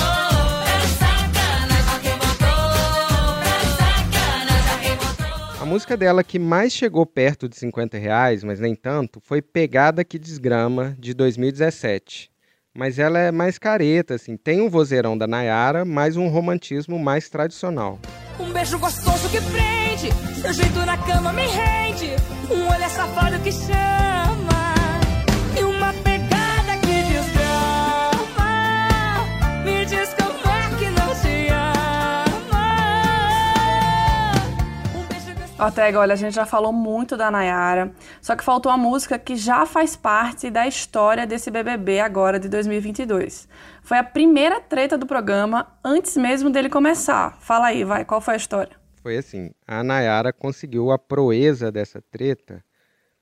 pra 0.66 0.82
sacana, 0.98 1.76
já 1.86 2.00
quem 2.00 2.18
voltou 2.18 3.38
pra 3.44 3.60
sacana, 3.78 4.54
já 4.66 4.80
quem 4.82 4.96
voltou. 4.96 5.62
A 5.62 5.66
música 5.66 5.96
dela 5.96 6.24
que 6.24 6.40
mais 6.40 6.74
chegou 6.74 7.06
perto 7.06 7.48
de 7.48 7.56
50 7.58 8.00
reais, 8.00 8.44
mas 8.44 8.60
nem 8.60 8.74
tanto, 8.74 9.22
foi 9.22 9.40
Pegada 9.40 10.04
que 10.04 10.18
Desgrama, 10.18 10.96
de 10.98 11.14
2017. 11.14 12.32
Mas 12.74 12.98
ela 12.98 13.20
é 13.20 13.32
mais 13.32 13.60
careta, 13.60 14.16
assim, 14.16 14.36
tem 14.36 14.62
um 14.62 14.70
vozeirão 14.70 15.16
da 15.16 15.28
Nayara, 15.28 15.86
mas 15.86 16.18
um 16.18 16.28
romantismo 16.28 16.98
mais 16.98 17.30
tradicional. 17.30 18.00
Um 18.40 18.52
beijo 18.52 18.80
gostoso 18.80 19.30
que 19.30 19.42
prende, 19.42 20.10
seu 20.42 20.54
jeito 20.54 20.80
na 20.86 20.98
cama 20.98 21.34
me 21.34 21.46
rende. 21.46 22.16
Um 22.50 22.68
olhar 22.74 22.90
safado 22.90 23.40
que 23.42 23.52
chama 23.52 24.39
Ortega, 35.60 36.00
olha, 36.00 36.14
a 36.14 36.16
gente 36.16 36.34
já 36.34 36.46
falou 36.46 36.72
muito 36.72 37.18
da 37.18 37.30
Nayara, 37.30 37.92
só 38.22 38.34
que 38.34 38.46
faltou 38.46 38.72
a 38.72 38.78
música 38.78 39.20
que 39.20 39.36
já 39.36 39.66
faz 39.66 39.94
parte 39.94 40.50
da 40.50 40.66
história 40.66 41.28
desse 41.28 41.52
BBB 41.52 42.00
agora 42.00 42.40
de 42.40 42.48
2022. 42.48 43.46
Foi 43.84 43.98
a 43.98 44.04
primeira 44.04 44.62
treta 44.62 44.98
do 44.98 45.06
programa 45.06 45.68
antes 45.84 46.16
mesmo 46.16 46.50
dele 46.50 46.70
começar. 46.70 47.38
Fala 47.42 47.68
aí, 47.68 47.84
vai, 47.84 48.06
qual 48.06 48.22
foi 48.22 48.36
a 48.36 48.38
história? 48.38 48.72
Foi 49.04 49.18
assim, 49.18 49.52
a 49.68 49.84
Nayara 49.84 50.32
conseguiu 50.32 50.92
a 50.92 50.98
proeza 50.98 51.70
dessa 51.70 52.02
treta 52.10 52.64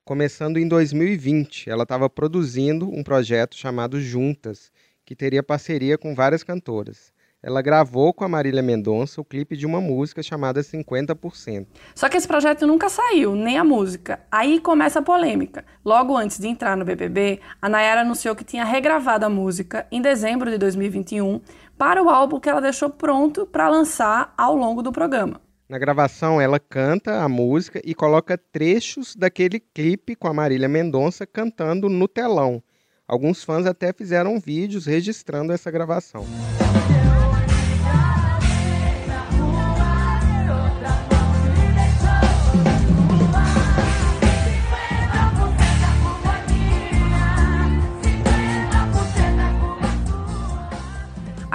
começando 0.06 0.58
em 0.58 0.68
2020. 0.68 1.70
Ela 1.72 1.84
estava 1.84 2.08
produzindo 2.08 2.88
um 2.88 3.02
projeto 3.02 3.56
chamado 3.56 4.00
Juntas, 4.00 4.72
que 5.04 5.16
teria 5.16 5.42
parceria 5.42 5.98
com 5.98 6.14
várias 6.14 6.44
cantoras. 6.44 7.12
Ela 7.42 7.62
gravou 7.62 8.12
com 8.14 8.24
a 8.24 8.28
Marília 8.28 8.64
Mendonça 8.64 9.22
o 9.22 9.24
clipe 9.24 9.56
de 9.56 9.66
uma 9.66 9.80
música 9.80 10.24
chamada 10.24 10.62
50%. 10.62 11.68
Só 11.94 12.10
que 12.10 12.18
esse 12.18 12.28
projeto 12.28 12.66
nunca 12.66 12.90
saiu, 12.90 13.36
nem 13.36 13.60
a 13.60 13.64
música. 13.64 14.20
Aí 14.32 14.60
começa 14.60 15.00
a 15.00 15.04
polêmica. 15.04 15.64
Logo 15.86 16.18
antes 16.18 16.40
de 16.40 16.48
entrar 16.48 16.76
no 16.76 16.84
BBB, 16.84 17.40
a 17.62 17.70
Nayara 17.70 18.02
anunciou 18.02 18.36
que 18.36 18.44
tinha 18.44 18.66
regravado 18.66 19.24
a 19.24 19.30
música 19.30 19.86
em 19.92 20.02
dezembro 20.02 20.50
de 20.50 20.58
2021 20.58 21.40
para 21.78 22.02
o 22.04 22.10
álbum 22.10 22.40
que 22.40 22.50
ela 22.50 22.60
deixou 22.60 22.90
pronto 22.90 23.46
para 23.46 23.70
lançar 23.70 24.34
ao 24.36 24.56
longo 24.56 24.82
do 24.82 24.92
programa. 24.92 25.40
Na 25.70 25.78
gravação, 25.78 26.42
ela 26.42 26.60
canta 26.60 27.22
a 27.22 27.30
música 27.30 27.80
e 27.84 27.94
coloca 27.94 28.38
trechos 28.38 29.16
daquele 29.16 29.60
clipe 29.60 30.16
com 30.16 30.28
a 30.28 30.34
Marília 30.34 30.68
Mendonça 30.68 31.28
cantando 31.28 31.88
no 31.88 32.08
telão. 32.08 32.64
Alguns 33.08 33.44
fãs 33.44 33.66
até 33.66 33.94
fizeram 33.94 34.40
vídeos 34.40 34.86
registrando 34.86 35.54
essa 35.54 35.70
gravação. 35.70 36.26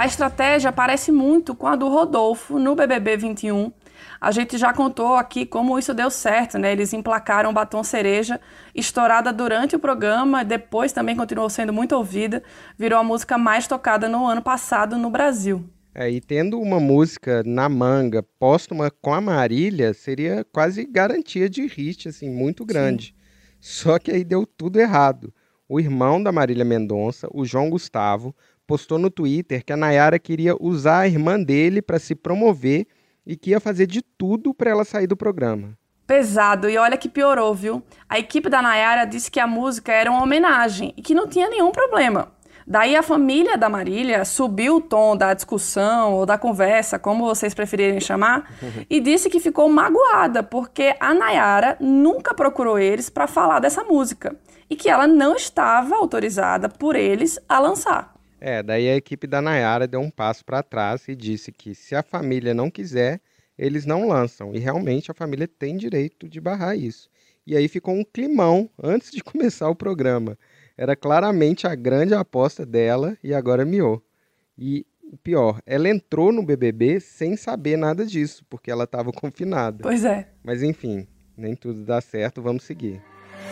A 0.03 0.05
estratégia 0.05 0.69
parece 0.69 1.13
muito 1.13 1.55
com 1.55 1.65
a 1.65 1.77
do 1.77 1.87
Rodolfo 1.87 2.59
no 2.59 2.75
BBB 2.75 3.15
21. 3.15 3.71
A 4.19 4.31
gente 4.31 4.57
já 4.57 4.73
contou 4.73 5.15
aqui 5.15 5.45
como 5.45 5.79
isso 5.79 5.93
deu 5.93 6.09
certo, 6.11 6.57
né? 6.57 6.73
Eles 6.73 6.91
emplacaram 6.91 7.53
Batom 7.53 7.85
Cereja, 7.85 8.37
estourada 8.75 9.31
durante 9.31 9.77
o 9.77 9.79
programa, 9.79 10.43
depois 10.43 10.91
também 10.91 11.15
continuou 11.15 11.49
sendo 11.49 11.71
muito 11.71 11.95
ouvida, 11.95 12.43
virou 12.77 12.99
a 12.99 13.03
música 13.03 13.37
mais 13.37 13.65
tocada 13.65 14.09
no 14.09 14.27
ano 14.27 14.41
passado 14.41 14.97
no 14.97 15.09
Brasil. 15.09 15.63
É, 15.95 16.11
e 16.11 16.19
tendo 16.19 16.59
uma 16.59 16.81
música 16.81 17.41
na 17.45 17.69
manga 17.69 18.21
póstuma 18.37 18.91
com 18.91 19.13
a 19.13 19.21
Marília, 19.21 19.93
seria 19.93 20.45
quase 20.51 20.83
garantia 20.83 21.49
de 21.49 21.65
hit, 21.65 22.09
assim, 22.09 22.29
muito 22.29 22.65
grande. 22.65 23.15
Só 23.57 23.97
que 23.97 24.11
aí 24.11 24.25
deu 24.25 24.45
tudo 24.45 24.81
errado. 24.81 25.33
O 25.65 25.79
irmão 25.79 26.21
da 26.21 26.29
Marília 26.31 26.65
Mendonça, 26.65 27.29
o 27.31 27.45
João 27.45 27.69
Gustavo, 27.69 28.35
postou 28.67 28.97
no 28.97 29.09
Twitter 29.09 29.63
que 29.63 29.73
a 29.73 29.77
Nayara 29.77 30.17
queria 30.19 30.55
usar 30.59 31.01
a 31.01 31.07
irmã 31.07 31.41
dele 31.41 31.81
para 31.81 31.99
se 31.99 32.15
promover 32.15 32.87
e 33.25 33.35
que 33.35 33.51
ia 33.51 33.59
fazer 33.59 33.87
de 33.87 34.01
tudo 34.01 34.53
para 34.53 34.71
ela 34.71 34.85
sair 34.85 35.07
do 35.07 35.17
programa. 35.17 35.77
Pesado, 36.05 36.69
e 36.69 36.77
olha 36.77 36.97
que 36.97 37.07
piorou, 37.07 37.55
viu? 37.55 37.81
A 38.09 38.19
equipe 38.19 38.49
da 38.49 38.61
Nayara 38.61 39.05
disse 39.05 39.31
que 39.31 39.39
a 39.39 39.47
música 39.47 39.91
era 39.91 40.11
uma 40.11 40.21
homenagem 40.21 40.93
e 40.97 41.01
que 41.01 41.13
não 41.13 41.27
tinha 41.27 41.49
nenhum 41.49 41.71
problema. 41.71 42.31
Daí 42.65 42.95
a 42.95 43.03
família 43.03 43.57
da 43.57 43.69
Marília 43.69 44.23
subiu 44.23 44.77
o 44.77 44.81
tom 44.81 45.17
da 45.17 45.33
discussão 45.33 46.13
ou 46.13 46.25
da 46.25 46.37
conversa, 46.37 46.97
como 46.97 47.25
vocês 47.25 47.53
preferirem 47.53 47.99
chamar, 47.99 48.49
e 48.89 48.99
disse 48.99 49.29
que 49.29 49.39
ficou 49.39 49.67
magoada 49.69 50.41
porque 50.41 50.95
a 50.99 51.13
Nayara 51.13 51.77
nunca 51.79 52.33
procurou 52.33 52.79
eles 52.79 53.09
para 53.09 53.27
falar 53.27 53.59
dessa 53.59 53.83
música 53.83 54.35
e 54.69 54.75
que 54.75 54.89
ela 54.89 55.07
não 55.07 55.35
estava 55.35 55.95
autorizada 55.95 56.69
por 56.69 56.95
eles 56.95 57.39
a 57.47 57.59
lançar. 57.59 58.12
É, 58.45 58.61
daí 58.61 58.89
a 58.89 58.95
equipe 58.97 59.25
da 59.25 59.41
Nayara 59.41 59.87
deu 59.87 60.01
um 60.01 60.09
passo 60.09 60.43
para 60.43 60.61
trás 60.61 61.07
e 61.07 61.15
disse 61.15 61.49
que 61.49 61.73
se 61.73 61.95
a 61.95 62.03
família 62.03 62.53
não 62.53 62.69
quiser, 62.69 63.21
eles 63.57 63.85
não 63.85 64.05
lançam. 64.05 64.53
E 64.53 64.59
realmente 64.59 65.09
a 65.09 65.13
família 65.13 65.47
tem 65.47 65.77
direito 65.77 66.27
de 66.27 66.41
barrar 66.41 66.75
isso. 66.75 67.09
E 67.47 67.55
aí 67.55 67.69
ficou 67.69 67.95
um 67.95 68.03
climão 68.03 68.69
antes 68.83 69.11
de 69.11 69.23
começar 69.23 69.69
o 69.69 69.75
programa. 69.75 70.37
Era 70.77 70.93
claramente 70.93 71.65
a 71.65 71.73
grande 71.73 72.13
aposta 72.13 72.65
dela 72.65 73.17
e 73.23 73.33
agora 73.33 73.63
miou. 73.63 74.03
E 74.57 74.85
o 75.09 75.15
pior, 75.15 75.61
ela 75.65 75.87
entrou 75.87 76.33
no 76.33 76.43
BBB 76.43 76.99
sem 76.99 77.37
saber 77.37 77.77
nada 77.77 78.05
disso, 78.05 78.43
porque 78.49 78.69
ela 78.69 78.83
estava 78.83 79.13
confinada. 79.15 79.83
Pois 79.83 80.03
é. 80.03 80.27
Mas 80.43 80.61
enfim, 80.61 81.07
nem 81.37 81.55
tudo 81.55 81.85
dá 81.85 82.01
certo, 82.01 82.41
vamos 82.41 82.63
seguir. 82.63 83.01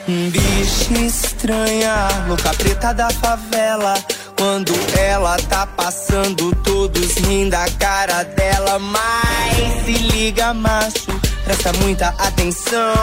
Bicha 0.05 0.93
estranha, 1.05 2.27
louca 2.27 2.53
preta 2.55 2.91
da 2.91 3.10
favela. 3.10 3.93
Quando 4.41 4.74
ela 5.00 5.38
tá 5.38 5.67
passando, 5.67 6.55
todos 6.63 7.13
rindo 7.17 7.51
da 7.51 7.63
cara 7.77 8.24
dela. 8.24 8.79
Mas 8.79 9.86
se 9.86 9.91
liga, 9.91 10.51
macho, 10.51 11.12
presta 11.43 11.71
muita 11.74 12.07
atenção. 12.17 12.95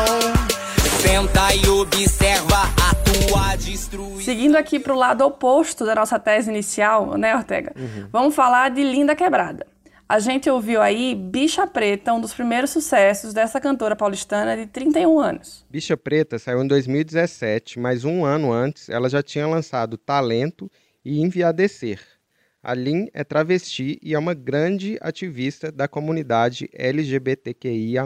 Senta 1.01 1.55
e 1.55 1.69
observa 1.69 2.63
a 2.83 2.93
tua 2.93 3.55
destruição. 3.55 4.21
Seguindo 4.21 4.57
aqui 4.57 4.81
para 4.81 4.93
o 4.93 4.99
lado 4.99 5.25
oposto 5.25 5.87
da 5.87 5.95
nossa 5.95 6.19
tese 6.19 6.51
inicial, 6.51 7.17
né, 7.17 7.37
Ortega? 7.37 7.73
Vamos 8.11 8.35
falar 8.35 8.71
de 8.71 8.83
Linda 8.83 9.15
Quebrada. 9.15 9.65
A 10.09 10.19
gente 10.19 10.51
ouviu 10.51 10.83
aí 10.83 11.15
Bicha 11.15 11.69
Preta, 11.69 12.13
um 12.15 12.21
dos 12.21 12.35
primeiros 12.35 12.71
sucessos 12.71 13.33
dessa 13.33 13.61
cantora 13.61 13.95
paulistana 13.95 14.57
de 14.57 14.67
31 14.67 15.21
anos. 15.21 15.65
Bicha 15.71 15.97
Preta 15.97 16.37
saiu 16.37 16.65
em 16.65 16.67
2017, 16.67 17.79
mas 17.79 18.05
um 18.05 18.25
ano 18.25 18.51
antes 18.53 18.89
ela 18.89 19.09
já 19.09 19.23
tinha 19.23 19.47
lançado 19.47 19.97
Talento 19.97 20.69
e 21.09 21.23
Enviadecer. 21.23 22.19
A 22.61 22.75
Lin 22.75 23.09
é 23.15 23.23
travesti 23.23 23.99
e 24.03 24.15
é 24.15 24.19
uma 24.19 24.35
grande 24.35 24.99
ativista 25.01 25.71
da 25.71 25.87
comunidade 25.87 26.69
LGBTQIA+. 26.75 28.05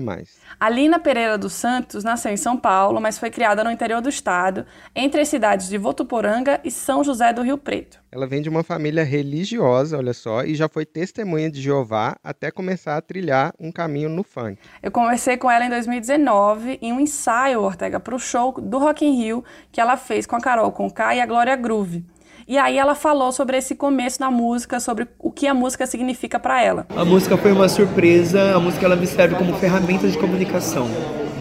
A 0.60 0.68
Lina 0.68 1.00
Pereira 1.00 1.38
dos 1.38 1.54
Santos 1.54 2.04
nasceu 2.04 2.30
em 2.30 2.36
São 2.36 2.56
Paulo, 2.56 3.00
mas 3.00 3.18
foi 3.18 3.30
criada 3.30 3.64
no 3.64 3.70
interior 3.70 4.02
do 4.02 4.10
estado, 4.10 4.66
entre 4.94 5.22
as 5.22 5.28
cidades 5.28 5.68
de 5.68 5.78
Votuporanga 5.78 6.60
e 6.62 6.70
São 6.70 7.02
José 7.02 7.32
do 7.32 7.42
Rio 7.42 7.56
Preto. 7.56 7.98
Ela 8.12 8.26
vem 8.26 8.42
de 8.42 8.50
uma 8.50 8.62
família 8.62 9.02
religiosa, 9.02 9.96
olha 9.96 10.12
só, 10.12 10.44
e 10.44 10.54
já 10.54 10.68
foi 10.68 10.84
testemunha 10.84 11.50
de 11.50 11.62
Jeová 11.62 12.14
até 12.22 12.50
começar 12.50 12.98
a 12.98 13.00
trilhar 13.00 13.54
um 13.58 13.72
caminho 13.72 14.10
no 14.10 14.22
funk. 14.22 14.58
Eu 14.82 14.92
conversei 14.92 15.38
com 15.38 15.50
ela 15.50 15.64
em 15.64 15.70
2019 15.70 16.78
em 16.82 16.92
um 16.92 17.00
ensaio, 17.00 17.62
Ortega, 17.62 17.98
para 17.98 18.14
o 18.14 18.18
show 18.18 18.52
do 18.60 18.76
Rock 18.76 19.02
in 19.02 19.16
Rio 19.16 19.42
que 19.72 19.80
ela 19.80 19.96
fez 19.96 20.26
com 20.26 20.36
a 20.36 20.40
Carol 20.42 20.70
Conká 20.70 21.14
e 21.14 21.20
a 21.22 21.26
Glória 21.26 21.56
Groove. 21.56 22.04
E 22.46 22.58
aí 22.58 22.78
ela 22.78 22.94
falou 22.94 23.32
sobre 23.32 23.56
esse 23.56 23.74
começo 23.74 24.18
da 24.18 24.30
música, 24.30 24.80
sobre 24.80 25.06
o 25.18 25.30
que 25.30 25.46
a 25.46 25.54
música 25.54 25.86
significa 25.86 26.38
para 26.38 26.62
ela. 26.62 26.86
A 26.96 27.04
música 27.04 27.36
foi 27.36 27.52
uma 27.52 27.68
surpresa, 27.68 28.54
a 28.54 28.60
música 28.60 28.84
ela 28.86 28.96
me 28.96 29.06
serve 29.06 29.34
como 29.36 29.54
ferramenta 29.54 30.08
de 30.08 30.18
comunicação. 30.18 30.88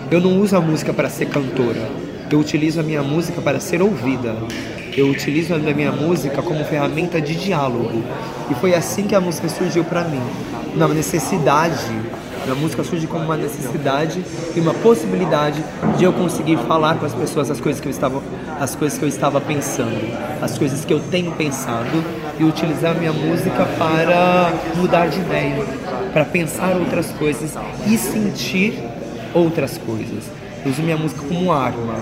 Eu 0.09 0.19
não 0.19 0.39
uso 0.39 0.55
a 0.55 0.61
música 0.61 0.93
para 0.93 1.09
ser 1.09 1.27
cantora, 1.27 1.89
eu 2.29 2.39
utilizo 2.39 2.79
a 2.79 2.83
minha 2.83 3.03
música 3.03 3.41
para 3.41 3.59
ser 3.59 3.81
ouvida. 3.81 4.35
Eu 4.95 5.07
utilizo 5.07 5.53
a 5.53 5.57
minha 5.57 5.91
música 5.91 6.41
como 6.41 6.63
ferramenta 6.65 7.21
de 7.21 7.33
diálogo. 7.35 8.03
E 8.49 8.55
foi 8.55 8.73
assim 8.73 9.07
que 9.07 9.15
a 9.15 9.21
música 9.21 9.47
surgiu 9.47 9.83
para 9.83 10.03
mim, 10.03 10.21
na 10.75 10.87
necessidade. 10.87 11.91
A 12.49 12.55
música 12.55 12.83
surge 12.83 13.05
como 13.07 13.23
uma 13.23 13.37
necessidade 13.37 14.23
e 14.55 14.59
uma 14.59 14.73
possibilidade 14.73 15.63
de 15.97 16.03
eu 16.03 16.11
conseguir 16.11 16.57
falar 16.67 16.95
com 16.95 17.05
as 17.05 17.13
pessoas 17.13 17.51
as 17.51 17.61
coisas 17.61 17.79
que 17.79 17.87
eu 17.87 17.91
estava, 17.91 18.21
as 18.59 18.75
coisas 18.75 18.97
que 18.97 19.05
eu 19.05 19.09
estava 19.09 19.39
pensando, 19.39 19.99
as 20.41 20.57
coisas 20.57 20.83
que 20.83 20.93
eu 20.93 20.99
tenho 20.99 21.31
pensado 21.33 22.03
e 22.39 22.43
utilizar 22.43 22.95
minha 22.95 23.13
música 23.13 23.65
para 23.77 24.53
mudar 24.75 25.07
de 25.07 25.19
ideia, 25.19 25.63
para 26.11 26.25
pensar 26.25 26.75
outras 26.75 27.11
coisas 27.11 27.53
e 27.87 27.97
sentir 27.97 28.83
outras 29.33 29.77
coisas. 29.77 30.25
Eu 30.65 30.71
uso 30.71 30.81
minha 30.81 30.97
música 30.97 31.21
como 31.27 31.51
arma, 31.51 31.95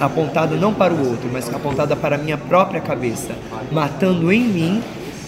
apontada 0.00 0.56
não 0.56 0.72
para 0.72 0.92
o 0.92 1.08
outro, 1.10 1.28
mas 1.32 1.48
apontada 1.54 1.94
para 1.94 2.16
a 2.16 2.18
minha 2.18 2.36
própria 2.36 2.80
cabeça, 2.80 3.34
matando 3.70 4.32
em 4.32 4.42
mim 4.42 4.82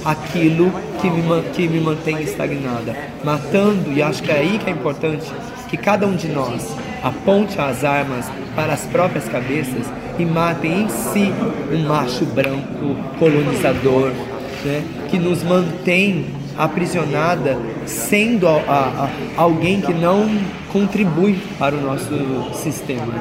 aquilo 0.05 0.73
que 1.01 1.09
me, 1.11 1.43
que 1.53 1.69
me 1.69 1.81
mantém 1.81 2.21
estagnada, 2.23 2.97
matando, 3.25 3.93
e 3.93 4.03
acho 4.03 4.23
que 4.23 4.31
é 4.31 4.39
aí 4.39 4.59
que 4.59 4.69
é 4.69 4.73
importante, 4.73 5.31
que 5.69 5.77
cada 5.77 6.07
um 6.07 6.15
de 6.17 6.29
nós 6.29 6.75
aponte 7.03 7.59
as 7.61 7.83
armas 7.85 8.27
para 8.55 8.73
as 8.75 8.83
próprias 8.87 9.29
cabeças 9.29 9.87
e 10.19 10.25
mate 10.25 10.67
em 10.67 10.89
si 10.89 11.33
um 11.73 11.87
macho 11.89 12.25
branco 12.27 12.97
colonizador, 13.19 14.11
né, 14.65 14.85
que 15.11 15.19
nos 15.19 15.43
mantém 15.43 16.27
aprisionada, 16.59 17.57
sendo 17.87 18.47
a- 18.47 18.61
a- 18.61 19.05
a- 19.07 19.11
alguém 19.37 19.81
que 19.81 19.93
não 19.95 20.27
contribui 20.73 21.41
para 21.59 21.75
o 21.75 21.81
nosso 21.81 22.53
sistema. 22.55 23.13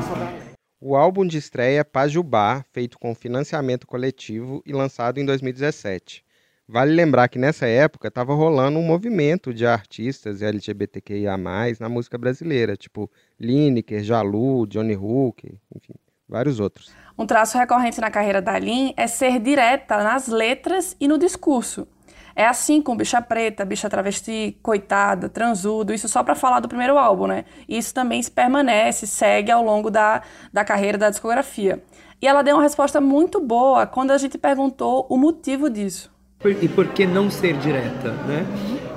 O 0.82 0.96
álbum 0.96 1.26
de 1.26 1.38
estreia 1.38 1.86
Pajubá, 1.86 2.66
feito 2.74 2.98
com 3.00 3.14
financiamento 3.16 3.88
coletivo 3.88 4.62
e 4.66 4.74
lançado 4.74 5.20
em 5.20 5.26
2017. 5.26 6.24
Vale 6.72 6.94
lembrar 6.94 7.28
que 7.28 7.38
nessa 7.38 7.68
época 7.68 8.08
estava 8.08 8.34
rolando 8.34 8.80
um 8.80 8.82
movimento 8.82 9.54
de 9.54 9.68
artistas 9.68 10.42
LGBTQIA+, 10.42 11.36
na 11.78 11.90
música 11.90 12.18
brasileira, 12.18 12.78
tipo 12.78 13.12
Lineker, 13.38 14.02
Jalu, 14.02 14.66
Johnny 14.68 14.96
Hook, 14.96 15.54
enfim, 15.76 15.94
vários 16.30 16.62
outros. 16.62 16.90
Um 17.18 17.26
traço 17.26 17.58
recorrente 17.58 18.00
na 18.00 18.10
carreira 18.10 18.42
da 18.42 18.58
Lin 18.58 18.94
é 18.96 19.06
ser 19.06 19.38
direta 19.42 20.02
nas 20.02 20.30
letras 20.30 20.96
e 20.98 21.10
no 21.10 21.18
discurso. 21.18 21.86
É 22.34 22.46
assim 22.46 22.82
com 22.82 22.96
Bicha 22.96 23.22
Preta, 23.22 23.66
Bicha 23.66 23.90
Travesti, 23.90 24.58
Coitada, 24.64 25.28
Transudo, 25.28 25.94
isso 25.94 26.08
só 26.08 26.24
para 26.24 26.36
falar 26.36 26.62
do 26.62 26.70
primeiro 26.70 26.98
álbum, 26.98 27.28
né? 27.28 27.44
Isso 27.68 27.94
também 27.94 28.24
se 28.24 28.32
permanece, 28.32 29.06
segue 29.06 29.52
ao 29.52 29.62
longo 29.62 29.92
da, 29.92 30.22
da 30.54 30.64
carreira 30.64 30.98
da 30.98 31.10
discografia. 31.10 31.84
E 32.22 32.26
ela 32.26 32.42
deu 32.42 32.56
uma 32.56 32.64
resposta 32.64 33.02
muito 33.02 33.42
boa 33.42 33.86
quando 33.86 34.12
a 34.12 34.18
gente 34.18 34.38
perguntou 34.38 35.06
o 35.10 35.18
motivo 35.18 35.70
disso. 35.70 36.11
E 36.44 36.68
por 36.68 36.88
que 36.88 37.06
não 37.06 37.30
ser 37.30 37.56
direta, 37.58 38.12
né? 38.28 38.46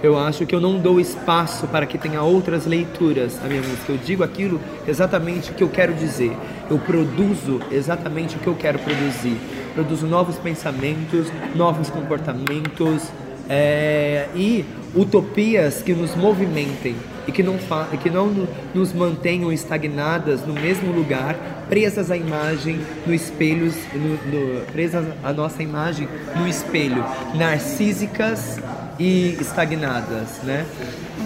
Eu 0.02 0.18
acho 0.18 0.46
que 0.46 0.54
eu 0.54 0.60
não 0.60 0.78
dou 0.78 0.98
espaço 0.98 1.66
para 1.66 1.84
que 1.84 1.98
tenha 1.98 2.22
outras 2.22 2.64
leituras 2.64 3.38
a 3.44 3.46
minha 3.46 3.60
música. 3.60 3.92
Eu 3.92 3.98
digo 3.98 4.24
aquilo 4.24 4.58
exatamente 4.88 5.50
o 5.50 5.54
que 5.54 5.62
eu 5.62 5.68
quero 5.68 5.92
dizer. 5.92 6.34
Eu 6.70 6.78
produzo 6.78 7.60
exatamente 7.70 8.36
o 8.36 8.38
que 8.38 8.46
eu 8.46 8.54
quero 8.54 8.78
produzir. 8.78 9.36
Produzo 9.74 10.06
novos 10.06 10.38
pensamentos, 10.38 11.26
novos 11.54 11.90
comportamentos 11.90 13.10
é, 13.46 14.28
e 14.34 14.64
utopias 14.94 15.82
que 15.82 15.92
nos 15.92 16.14
movimentem. 16.14 16.96
E 17.26 17.32
que 17.32 17.42
não, 17.42 17.58
fa 17.58 17.86
que 18.02 18.10
não 18.10 18.26
no, 18.26 18.48
nos 18.74 18.92
mantenham 18.92 19.52
estagnadas 19.52 20.46
no 20.46 20.54
mesmo 20.54 20.92
lugar, 20.92 21.36
presas 21.68 22.10
à 22.10 22.16
imagem 22.16 22.80
no 23.06 23.14
espelho, 23.14 23.72
no, 23.94 24.10
no, 24.30 24.66
presas 24.66 25.04
à 25.22 25.32
nossa 25.32 25.62
imagem 25.62 26.08
no 26.36 26.46
espelho, 26.46 27.04
narcísicas 27.34 28.60
e 28.98 29.36
estagnadas, 29.40 30.40
né? 30.42 30.64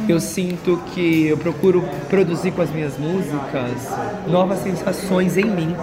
Eu 0.09 0.21
sinto 0.21 0.83
que 0.95 1.27
eu 1.27 1.37
procuro 1.37 1.87
produzir 2.09 2.53
com 2.53 2.63
as 2.63 2.71
minhas 2.71 2.97
músicas 2.97 3.73
novas 4.27 4.61
sensações 4.63 5.37
em 5.37 5.45
mim. 5.45 5.77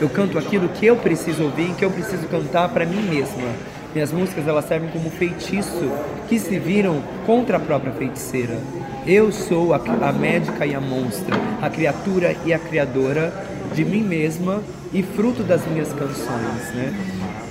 Eu 0.00 0.08
canto 0.08 0.38
aquilo 0.38 0.68
que 0.68 0.86
eu 0.86 0.96
preciso 0.96 1.44
ouvir, 1.44 1.74
que 1.74 1.84
eu 1.84 1.90
preciso 1.90 2.26
cantar 2.28 2.68
para 2.68 2.86
mim 2.86 3.02
mesma. 3.02 3.75
Minhas 3.96 4.12
músicas 4.12 4.46
elas 4.46 4.66
servem 4.66 4.90
como 4.90 5.08
feitiço 5.08 5.90
que 6.28 6.38
se 6.38 6.58
viram 6.58 7.02
contra 7.24 7.56
a 7.56 7.60
própria 7.60 7.94
feiticeira. 7.94 8.58
Eu 9.06 9.32
sou 9.32 9.72
a, 9.72 9.78
a 9.78 10.12
médica 10.12 10.66
e 10.66 10.74
a 10.74 10.80
monstra, 10.82 11.34
a 11.62 11.70
criatura 11.70 12.36
e 12.44 12.52
a 12.52 12.58
criadora 12.58 13.32
de 13.74 13.86
mim 13.86 14.02
mesma 14.02 14.62
e 14.92 15.02
fruto 15.02 15.42
das 15.42 15.66
minhas 15.66 15.94
canções, 15.94 16.74
né? 16.74 16.94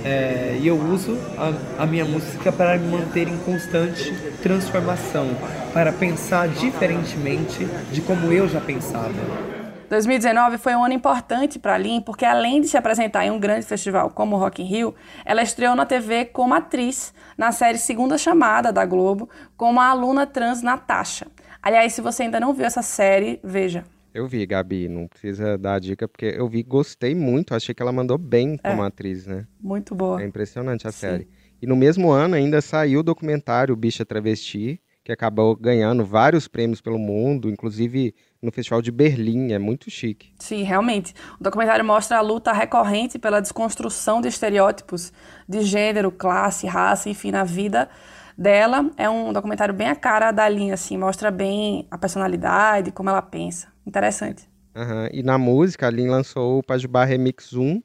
É, 0.04 0.60
e 0.62 0.68
eu 0.68 0.80
uso 0.80 1.18
a, 1.36 1.82
a 1.82 1.86
minha 1.88 2.06
música 2.06 2.52
para 2.52 2.78
me 2.78 2.90
manter 2.90 3.28
em 3.28 3.38
constante 3.38 4.14
transformação, 4.44 5.28
para 5.74 5.92
pensar 5.92 6.48
diferentemente 6.48 7.68
de 7.92 8.02
como 8.02 8.32
eu 8.32 8.48
já 8.48 8.62
pensava. 8.62 9.55
2019 9.90 10.58
foi 10.58 10.76
um 10.76 10.84
ano 10.84 10.94
importante 10.94 11.60
para 11.60 11.76
a 11.76 11.78
Lin, 11.78 12.02
porque 12.02 12.26
além 12.26 12.62
de 12.62 12.68
se 12.68 12.78
apresentar 12.78 13.26
em 13.26 13.32
um 13.32 13.40
grande 13.40 13.66
festival 13.66 14.10
como 14.10 14.36
o 14.36 14.40
Rock 14.40 14.62
in 14.62 14.66
Rio, 14.66 14.96
ela 15.24 15.42
estreou 15.42 15.76
na 15.76 15.86
TV 15.86 16.26
como 16.26 16.54
atriz 16.54 17.14
na 17.38 17.52
série 17.52 17.78
Segunda 17.78 18.18
Chamada 18.18 18.72
da 18.72 18.86
Globo, 18.86 19.30
como 19.56 19.80
a 19.80 19.88
aluna 19.88 20.26
trans 20.26 20.62
Natasha. 20.62 21.28
Aliás, 21.62 21.94
se 21.94 22.02
você 22.02 22.24
ainda 22.24 22.40
não 22.40 22.54
viu 22.54 22.66
essa 22.66 22.82
série, 22.82 23.40
veja. 23.44 23.84
Eu 24.14 24.28
vi, 24.28 24.46
Gabi, 24.46 24.88
não 24.88 25.08
precisa 25.08 25.58
dar 25.58 25.74
a 25.76 25.80
dica, 25.80 26.08
porque 26.08 26.34
eu 26.38 26.48
vi, 26.48 26.64
gostei 26.64 27.14
muito, 27.14 27.54
achei 27.54 27.76
que 27.76 27.82
ela 27.82 27.92
mandou 27.92 28.18
bem 28.18 28.58
como 28.58 28.84
É. 28.84 28.88
atriz, 28.88 29.26
né? 29.28 29.46
Muito 29.60 29.94
boa. 29.94 30.22
É 30.22 30.26
impressionante 30.26 30.88
a 30.88 30.92
Sim. 30.92 30.98
série. 31.00 31.28
E 31.62 31.68
no 31.68 31.76
mesmo 31.76 32.12
ano 32.12 32.36
ainda 32.36 32.62
saiu 32.62 33.02
o 33.02 33.04
documentário 33.04 33.76
Bicha 33.76 34.06
Travesti, 34.06 34.80
que 35.04 35.12
acabou 35.12 35.56
ganhando 35.56 36.04
vários 36.06 36.48
prêmios 36.48 36.82
pelo 36.82 36.98
mundo, 36.98 37.50
inclusive 37.50 38.16
no 38.46 38.52
Festival 38.52 38.82
de 38.82 38.92
Berlim, 38.92 39.52
é 39.52 39.60
muito 39.60 39.90
chique. 39.90 40.30
Sim, 40.40 40.64
realmente. 40.64 41.14
O 41.40 41.44
documentário 41.44 41.84
mostra 41.84 42.18
a 42.18 42.22
luta 42.22 42.54
recorrente 42.54 43.20
pela 43.20 43.42
desconstrução 43.42 44.22
de 44.22 44.28
estereótipos 44.28 45.12
de 45.48 45.62
gênero, 45.62 46.12
classe, 46.12 46.68
raça, 46.68 47.10
enfim, 47.10 47.32
na 47.32 47.44
vida 47.44 47.90
dela. 48.38 48.90
É 48.98 49.10
um 49.10 49.34
documentário 49.34 49.74
bem 49.74 49.88
a 49.88 49.96
cara 49.96 50.32
da 50.32 50.48
linha, 50.48 50.74
assim, 50.74 50.98
mostra 50.98 51.32
bem 51.32 51.88
a 51.90 51.98
personalidade, 51.98 52.92
como 52.92 53.10
ela 53.10 53.22
pensa. 53.22 53.68
Interessante. 53.86 54.48
Aham, 54.76 55.10
E 55.12 55.24
na 55.24 55.38
música, 55.38 55.88
a 55.88 55.90
Lin 55.90 56.08
lançou 56.08 56.60
o 56.60 56.64
Pajubá 56.64 57.06
Remix 57.06 57.54
1, 57.54 57.82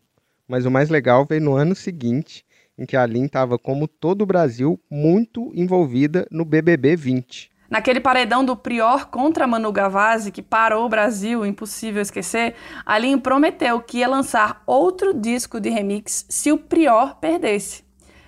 mas 0.48 0.66
o 0.66 0.70
mais 0.70 0.88
legal 0.88 1.24
veio 1.24 1.40
no 1.40 1.54
ano 1.54 1.74
seguinte, 1.74 2.44
em 2.76 2.84
que 2.84 2.96
a 2.96 3.06
Lin 3.06 3.26
estava, 3.26 3.58
como 3.58 3.86
todo 3.86 4.22
o 4.22 4.26
Brasil, 4.26 4.80
muito 4.90 5.52
envolvida 5.54 6.26
no 6.30 6.44
BBB 6.44 6.96
20. 6.96 7.50
Naquele 7.70 8.00
paredão 8.00 8.44
do 8.44 8.56
Prior 8.56 9.06
contra 9.06 9.46
Manu 9.46 9.70
Gavazzi, 9.70 10.32
que 10.32 10.42
parou 10.42 10.86
o 10.86 10.88
Brasil, 10.88 11.46
impossível 11.46 12.02
esquecer, 12.02 12.56
a 12.84 12.98
prometeu 13.16 13.80
que 13.80 13.98
ia 13.98 14.08
lançar 14.08 14.60
outro 14.66 15.14
disco 15.14 15.60
de 15.60 15.70
remix 15.70 16.26
se 16.28 16.50
o 16.50 16.58
Prior 16.58 17.14
perdesse. 17.20 17.84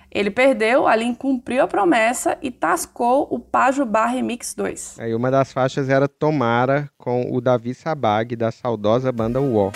Ele 0.09 0.31
perdeu, 0.31 0.87
a 0.87 1.13
cumpriu 1.13 1.63
a 1.63 1.67
promessa 1.67 2.37
e 2.41 2.51
tascou 2.51 3.27
o 3.29 3.39
Pajubá 3.39 4.05
Remix 4.05 4.53
2. 4.53 4.99
Aí 4.99 5.13
uma 5.13 5.29
das 5.29 5.51
faixas 5.51 5.89
era 5.89 6.07
Tomara, 6.07 6.89
com 6.97 7.35
o 7.35 7.41
Davi 7.41 7.73
Sabag, 7.73 8.35
da 8.35 8.51
saudosa 8.51 9.11
banda 9.11 9.41
UO. 9.41 9.71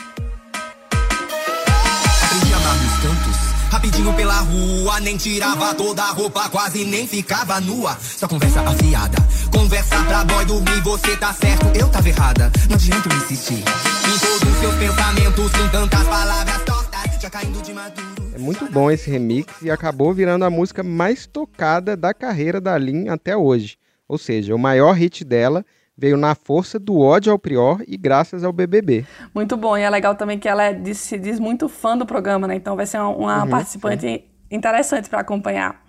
Pela 4.14 4.40
rua, 4.42 5.00
nem 5.00 5.18
tirava 5.18 5.74
toda 5.74 6.04
a 6.04 6.12
roupa, 6.12 6.48
quase 6.50 6.86
nem 6.86 7.08
ficava 7.08 7.60
nua. 7.60 7.98
Só 8.00 8.28
conversa 8.28 8.62
afiada, 8.62 9.18
conversa 9.52 10.04
pra 10.04 10.24
boy 10.24 10.46
dormir. 10.46 10.82
Você 10.82 11.18
tá 11.18 11.34
certo, 11.34 11.66
eu 11.76 11.90
tava 11.90 12.08
errada. 12.08 12.52
Não 12.70 12.76
adianta 12.76 13.10
insistir. 13.16 13.64
Em 13.64 14.20
todos 14.20 14.54
os 14.54 14.60
seus 14.60 14.76
pensamentos, 14.76 15.52
com 15.52 15.68
tantas 15.70 16.04
palavras 16.04 16.64
tortas, 16.64 17.22
já 17.22 17.30
caindo 17.30 17.62
de 17.62 17.74
maduro. 17.74 18.32
É 18.34 18.38
muito 18.38 18.72
bom 18.72 18.92
esse 18.92 19.10
remix 19.10 19.54
e 19.62 19.72
acabou 19.72 20.14
virando 20.14 20.46
a 20.46 20.50
música 20.50 20.84
mais 20.84 21.26
tocada 21.26 21.98
da 21.98 22.14
carreira 22.14 22.62
da 22.62 22.78
Lin 22.78 23.10
até 23.10 23.36
hoje. 23.36 23.78
Ou 24.08 24.18
seja, 24.18 24.56
o 24.56 24.60
maior 24.60 24.94
hit 24.94 25.26
dela 25.26 25.66
veio 25.98 26.18
na 26.18 26.36
força 26.36 26.80
do 26.80 27.00
ódio 27.00 27.32
ao 27.32 27.40
Prior 27.40 27.84
e 27.88 27.98
graças 27.98 28.44
ao 28.44 28.54
BBB. 28.54 29.08
Muito 29.34 29.56
bom, 29.58 29.78
e 29.78 29.82
é 29.82 29.90
legal 29.90 30.16
também 30.16 30.38
que 30.40 30.48
ela 30.48 30.64
é, 30.64 30.74
diz- 30.74 30.98
se 31.00 31.18
diz 31.18 31.40
muito 31.40 31.68
fã 31.70 31.98
do 31.98 32.06
programa, 32.06 32.48
né? 32.48 32.56
Então 32.56 32.76
vai 32.76 32.86
ser 32.86 33.00
uma, 33.00 33.10
uma 33.10 33.46
Uhum, 33.46 33.48
participante 33.48 34.24
interessante 34.52 35.10
para 35.10 35.20
acompanhar. 35.22 35.84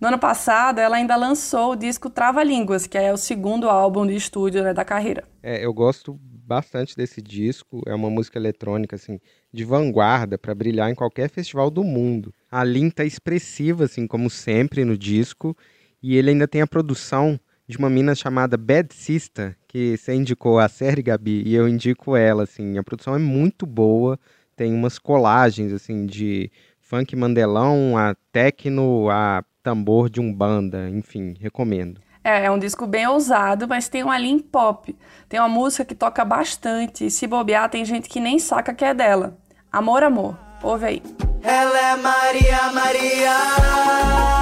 No 0.00 0.08
ano 0.08 0.18
passado, 0.18 0.78
ela 0.80 0.96
ainda 0.96 1.16
lançou 1.16 1.72
o 1.72 1.76
disco 1.76 2.10
Trava 2.10 2.42
Línguas, 2.42 2.86
que 2.86 2.98
é 2.98 3.12
o 3.12 3.16
segundo 3.16 3.68
álbum 3.68 4.06
de 4.06 4.16
estúdio 4.16 4.62
né, 4.62 4.74
da 4.74 4.84
carreira. 4.84 5.24
É, 5.42 5.64
eu 5.64 5.72
gosto 5.72 6.18
bastante 6.22 6.96
desse 6.96 7.22
disco. 7.22 7.82
É 7.86 7.94
uma 7.94 8.10
música 8.10 8.38
eletrônica 8.38 8.96
assim 8.96 9.18
de 9.52 9.64
vanguarda 9.64 10.36
para 10.38 10.54
brilhar 10.54 10.90
em 10.90 10.94
qualquer 10.94 11.30
festival 11.30 11.70
do 11.70 11.82
mundo. 11.84 12.34
A 12.50 12.62
Lin 12.64 12.90
tá 12.90 13.04
expressiva 13.04 13.84
assim 13.84 14.06
como 14.06 14.28
sempre 14.28 14.84
no 14.84 14.96
disco 14.98 15.56
e 16.02 16.16
ele 16.16 16.30
ainda 16.30 16.48
tem 16.48 16.60
a 16.60 16.66
produção 16.66 17.38
de 17.70 17.78
uma 17.78 17.88
mina 17.88 18.14
chamada 18.14 18.56
Bad 18.56 18.92
Sister, 18.92 19.56
que 19.68 19.96
você 19.96 20.12
indicou 20.12 20.58
a 20.58 20.68
série 20.68 21.02
Gabi 21.02 21.42
e 21.46 21.54
eu 21.54 21.68
indico 21.68 22.16
ela 22.16 22.42
assim. 22.42 22.76
A 22.76 22.82
produção 22.82 23.14
é 23.14 23.18
muito 23.18 23.64
boa, 23.64 24.18
tem 24.56 24.74
umas 24.74 24.98
colagens 24.98 25.72
assim 25.72 26.04
de 26.04 26.50
funk 26.80 27.14
mandelão, 27.14 27.96
a 27.96 28.14
techno, 28.32 29.08
a 29.08 29.44
tambor 29.62 30.10
de 30.10 30.20
umbanda, 30.20 30.90
enfim, 30.90 31.34
recomendo. 31.40 32.00
É, 32.24 32.46
é 32.46 32.50
um 32.50 32.58
disco 32.58 32.86
bem 32.86 33.06
ousado, 33.06 33.68
mas 33.68 33.88
tem 33.88 34.02
uma 34.02 34.18
linha 34.18 34.42
pop. 34.50 34.94
Tem 35.28 35.38
uma 35.38 35.48
música 35.48 35.84
que 35.84 35.94
toca 35.94 36.24
bastante, 36.24 37.06
e 37.06 37.10
se 37.10 37.26
bobear, 37.26 37.70
tem 37.70 37.84
gente 37.84 38.08
que 38.08 38.20
nem 38.20 38.38
saca 38.38 38.74
que 38.74 38.84
é 38.84 38.92
dela. 38.92 39.38
Amor, 39.72 40.02
amor. 40.02 40.36
Ouve 40.62 40.84
aí. 40.84 41.02
Ela 41.42 41.92
é 41.92 41.96
Maria, 41.96 42.72
Maria. 42.72 44.39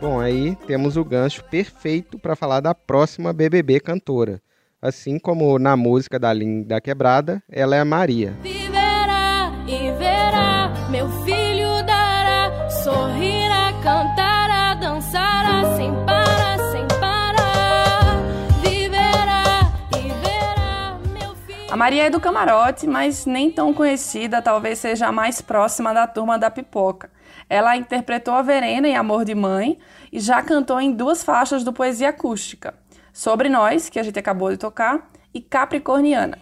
Bom, 0.00 0.20
aí 0.20 0.54
temos 0.64 0.96
o 0.96 1.04
gancho 1.04 1.42
perfeito 1.42 2.20
para 2.20 2.36
falar 2.36 2.60
da 2.60 2.72
próxima 2.72 3.32
BBB 3.32 3.80
cantora. 3.80 4.40
Assim 4.80 5.18
como 5.18 5.58
na 5.58 5.76
música 5.76 6.20
da 6.20 6.32
Lin 6.32 6.62
da 6.62 6.80
Quebrada, 6.80 7.42
ela 7.50 7.74
é 7.74 7.80
a 7.80 7.84
Maria. 7.84 8.36
Viverá 8.40 9.50
e 9.66 9.90
verá, 9.98 10.72
meu 10.88 11.08
filho 11.24 11.84
dará, 11.84 12.70
sorrirá, 12.70 13.72
cantará, 13.82 14.74
dançará, 14.74 15.74
sem 15.76 15.92
parar, 16.06 16.58
sem 16.70 16.86
parar. 17.00 18.22
Viverá 18.62 19.72
e 19.98 20.08
verá, 20.22 20.96
meu 21.12 21.34
filho. 21.34 21.72
A 21.72 21.76
Maria 21.76 22.04
é 22.04 22.10
do 22.10 22.20
camarote, 22.20 22.86
mas 22.86 23.26
nem 23.26 23.50
tão 23.50 23.74
conhecida, 23.74 24.40
talvez 24.40 24.78
seja 24.78 25.08
a 25.08 25.12
mais 25.12 25.42
próxima 25.42 25.92
da 25.92 26.06
turma 26.06 26.38
da 26.38 26.48
pipoca. 26.52 27.10
Ela 27.48 27.76
interpretou 27.76 28.34
a 28.34 28.42
Verena 28.42 28.86
em 28.86 28.96
Amor 28.96 29.24
de 29.24 29.34
Mãe 29.34 29.78
e 30.12 30.20
já 30.20 30.42
cantou 30.42 30.80
em 30.80 30.92
duas 30.92 31.22
faixas 31.22 31.64
do 31.64 31.72
Poesia 31.72 32.10
Acústica. 32.10 32.74
Sobre 33.12 33.48
Nós, 33.48 33.88
que 33.88 33.98
a 33.98 34.02
gente 34.02 34.18
acabou 34.18 34.50
de 34.50 34.56
tocar, 34.56 35.10
e 35.32 35.40
Capricorniana. 35.40 36.38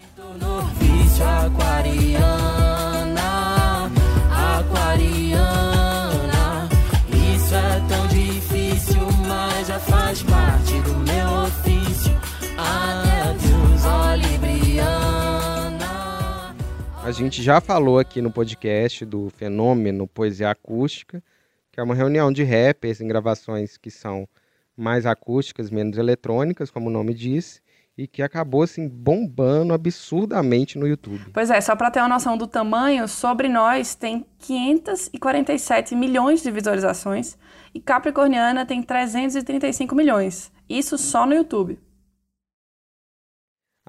A 17.07 17.11
gente 17.13 17.41
já 17.41 17.61
falou 17.61 17.99
aqui 17.99 18.21
no 18.21 18.29
podcast 18.29 19.05
do 19.05 19.29
fenômeno 19.29 20.05
Poesia 20.05 20.51
Acústica, 20.51 21.23
que 21.71 21.79
é 21.79 21.83
uma 21.83 21.95
reunião 21.95 22.33
de 22.33 22.43
rappers 22.43 22.99
em 22.99 23.07
gravações 23.07 23.77
que 23.77 23.89
são 23.89 24.27
mais 24.75 25.05
acústicas, 25.05 25.71
menos 25.71 25.97
eletrônicas, 25.97 26.69
como 26.69 26.87
o 26.87 26.91
nome 26.91 27.13
diz, 27.13 27.61
e 27.97 28.07
que 28.07 28.21
acabou 28.21 28.61
assim 28.61 28.89
bombando 28.89 29.73
absurdamente 29.73 30.77
no 30.77 30.85
YouTube. 30.85 31.31
Pois 31.33 31.49
é, 31.49 31.61
só 31.61 31.77
para 31.77 31.89
ter 31.91 32.01
uma 32.01 32.09
noção 32.09 32.37
do 32.37 32.45
tamanho, 32.45 33.07
Sobre 33.07 33.47
Nós 33.47 33.95
tem 33.95 34.25
547 34.39 35.95
milhões 35.95 36.43
de 36.43 36.51
visualizações 36.51 37.37
e 37.73 37.79
Capricorniana 37.79 38.65
tem 38.65 38.83
335 38.83 39.95
milhões. 39.95 40.51
Isso 40.67 40.97
só 40.97 41.25
no 41.25 41.33
YouTube. 41.33 41.79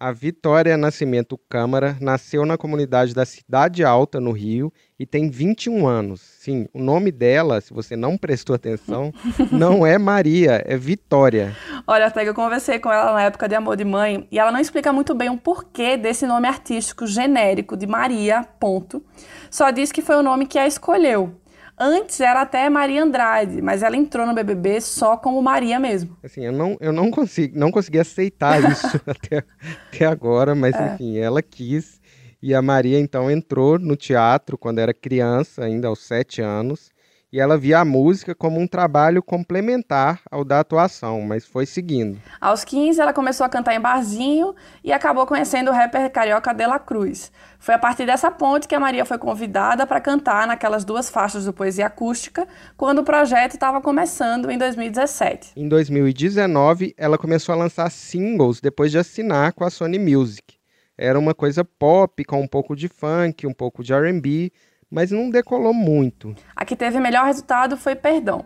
A 0.01 0.13
Vitória 0.13 0.77
Nascimento 0.77 1.37
Câmara 1.49 1.97
nasceu 2.01 2.47
na 2.47 2.57
comunidade 2.57 3.13
da 3.13 3.27
Cidade 3.27 3.83
Alta, 3.83 4.21
no 4.21 4.31
Rio, 4.31 4.73
e 4.97 5.05
tem 5.05 5.29
21 5.29 5.89
anos. 5.89 6.21
Sim, 6.21 6.69
o 6.73 6.81
nome 6.81 7.11
dela, 7.11 7.61
se 7.61 7.75
você 7.75 7.97
não 7.97 8.17
prestou 8.17 8.55
atenção, 8.55 9.13
não 9.51 9.85
é 9.85 9.99
Maria, 9.99 10.63
é 10.65 10.77
Vitória. 10.77 11.57
Olha, 11.85 12.07
até 12.07 12.23
que 12.23 12.31
eu 12.31 12.35
conversei 12.35 12.79
com 12.79 12.93
ela 12.93 13.13
na 13.13 13.23
época 13.25 13.49
de 13.49 13.57
Amor 13.57 13.77
de 13.77 13.85
Mãe 13.85 14.29
e 14.31 14.39
ela 14.39 14.53
não 14.53 14.61
explica 14.61 14.93
muito 14.93 15.17
bem 15.17 15.31
o 15.31 15.37
porquê 15.37 15.97
desse 15.97 16.29
nome 16.29 16.47
artístico 16.47 17.05
genérico 17.05 17.77
de 17.77 17.89
Maria, 17.89 18.47
ponto. 18.61 19.05
Só 19.51 19.69
diz 19.73 19.91
que 19.91 20.01
foi 20.01 20.15
o 20.15 20.23
nome 20.23 20.47
que 20.47 20.61
a 20.61 20.67
escolheu. 20.69 21.35
Antes 21.81 22.21
era 22.21 22.43
até 22.43 22.69
Maria 22.69 23.03
Andrade, 23.05 23.63
mas 23.63 23.83
ela 23.83 23.97
entrou 23.97 24.27
no 24.27 24.35
BBB 24.35 24.81
só 24.81 25.17
como 25.17 25.41
Maria 25.41 25.79
mesmo. 25.79 26.17
Assim, 26.25 26.45
eu 26.45 26.53
não, 26.53 26.77
eu 26.81 26.93
não, 26.93 27.11
consigo, 27.11 27.59
não 27.59 27.71
consegui 27.71 27.99
aceitar 28.01 28.61
isso 28.71 29.01
até, 29.07 29.45
até 29.93 30.05
agora, 30.07 30.55
mas 30.55 30.75
É. 30.75 30.95
enfim, 30.95 31.19
ela 31.19 31.41
quis. 31.43 32.01
E 32.43 32.55
a 32.55 32.63
Maria 32.63 32.99
então 32.99 33.31
entrou 33.31 33.79
no 33.79 33.97
teatro 33.97 34.57
quando 34.57 34.79
era 34.79 34.95
criança, 34.95 35.65
ainda 35.65 35.89
aos 35.89 36.01
sete 36.01 36.41
anos, 36.41 36.91
e 37.33 37.39
ela 37.39 37.59
via 37.59 37.81
a 37.81 37.85
música 37.85 38.35
como 38.35 38.59
um 38.59 38.67
trabalho 38.67 39.23
complementar 39.23 40.21
ao 40.31 40.45
da 40.45 40.61
atuação, 40.61 41.21
mas 41.21 41.45
foi 41.45 41.67
seguindo. 41.67 42.19
Aos 42.41 42.65
15, 42.65 43.01
ela 43.01 43.13
começou 43.13 43.45
a 43.45 43.49
cantar 43.49 43.75
em 43.75 43.81
barzinho 43.81 44.55
e 44.83 44.93
acabou 44.93 45.27
conhecendo 45.27 45.71
o 45.71 45.75
rapper 45.75 46.11
carioca 46.11 46.55
De 46.55 46.67
La 46.67 46.79
Cruz. 46.79 47.31
Foi 47.59 47.75
a 47.75 47.79
partir 47.79 48.07
dessa 48.07 48.31
ponte 48.31 48.67
que 48.67 48.75
a 48.75 48.81
Maria 48.81 49.05
foi 49.05 49.19
convidada 49.19 49.87
para 49.87 50.01
cantar 50.01 50.47
naquelas 50.47 50.85
duas 50.85 51.11
faixas 51.11 51.45
do 51.45 51.53
Poesia 51.53 51.87
Acústica, 51.87 52.49
quando 52.77 53.01
o 53.01 53.05
projeto 53.05 53.55
estava 53.55 53.81
começando 53.81 54.51
em 54.51 54.57
2017. 54.57 55.53
Em 55.57 55.69
2019, 55.69 56.95
ela 56.97 57.19
começou 57.19 57.53
a 57.53 57.59
lançar 57.59 57.91
singles 57.91 58.61
depois 58.61 58.91
de 58.91 58.99
assinar 58.99 59.53
com 59.53 59.65
a 59.65 59.71
Sony 59.71 59.99
Music. 59.99 60.57
Era 60.97 61.19
uma 61.19 61.33
coisa 61.33 61.65
pop, 61.65 62.25
com 62.25 62.41
um 62.41 62.49
pouco 62.49 62.75
de 62.75 62.89
funk, 62.89 63.47
um 63.47 63.53
pouco 63.53 63.85
de 63.85 63.93
R&B, 63.93 64.51
mas 64.91 65.11
não 65.11 65.31
decolou 65.31 65.75
muito. 65.75 66.35
A 66.55 66.65
que 66.65 66.77
teve 66.77 66.99
melhor 67.01 67.27
resultado 67.27 67.77
foi 67.77 67.95
Perdão. 67.95 68.45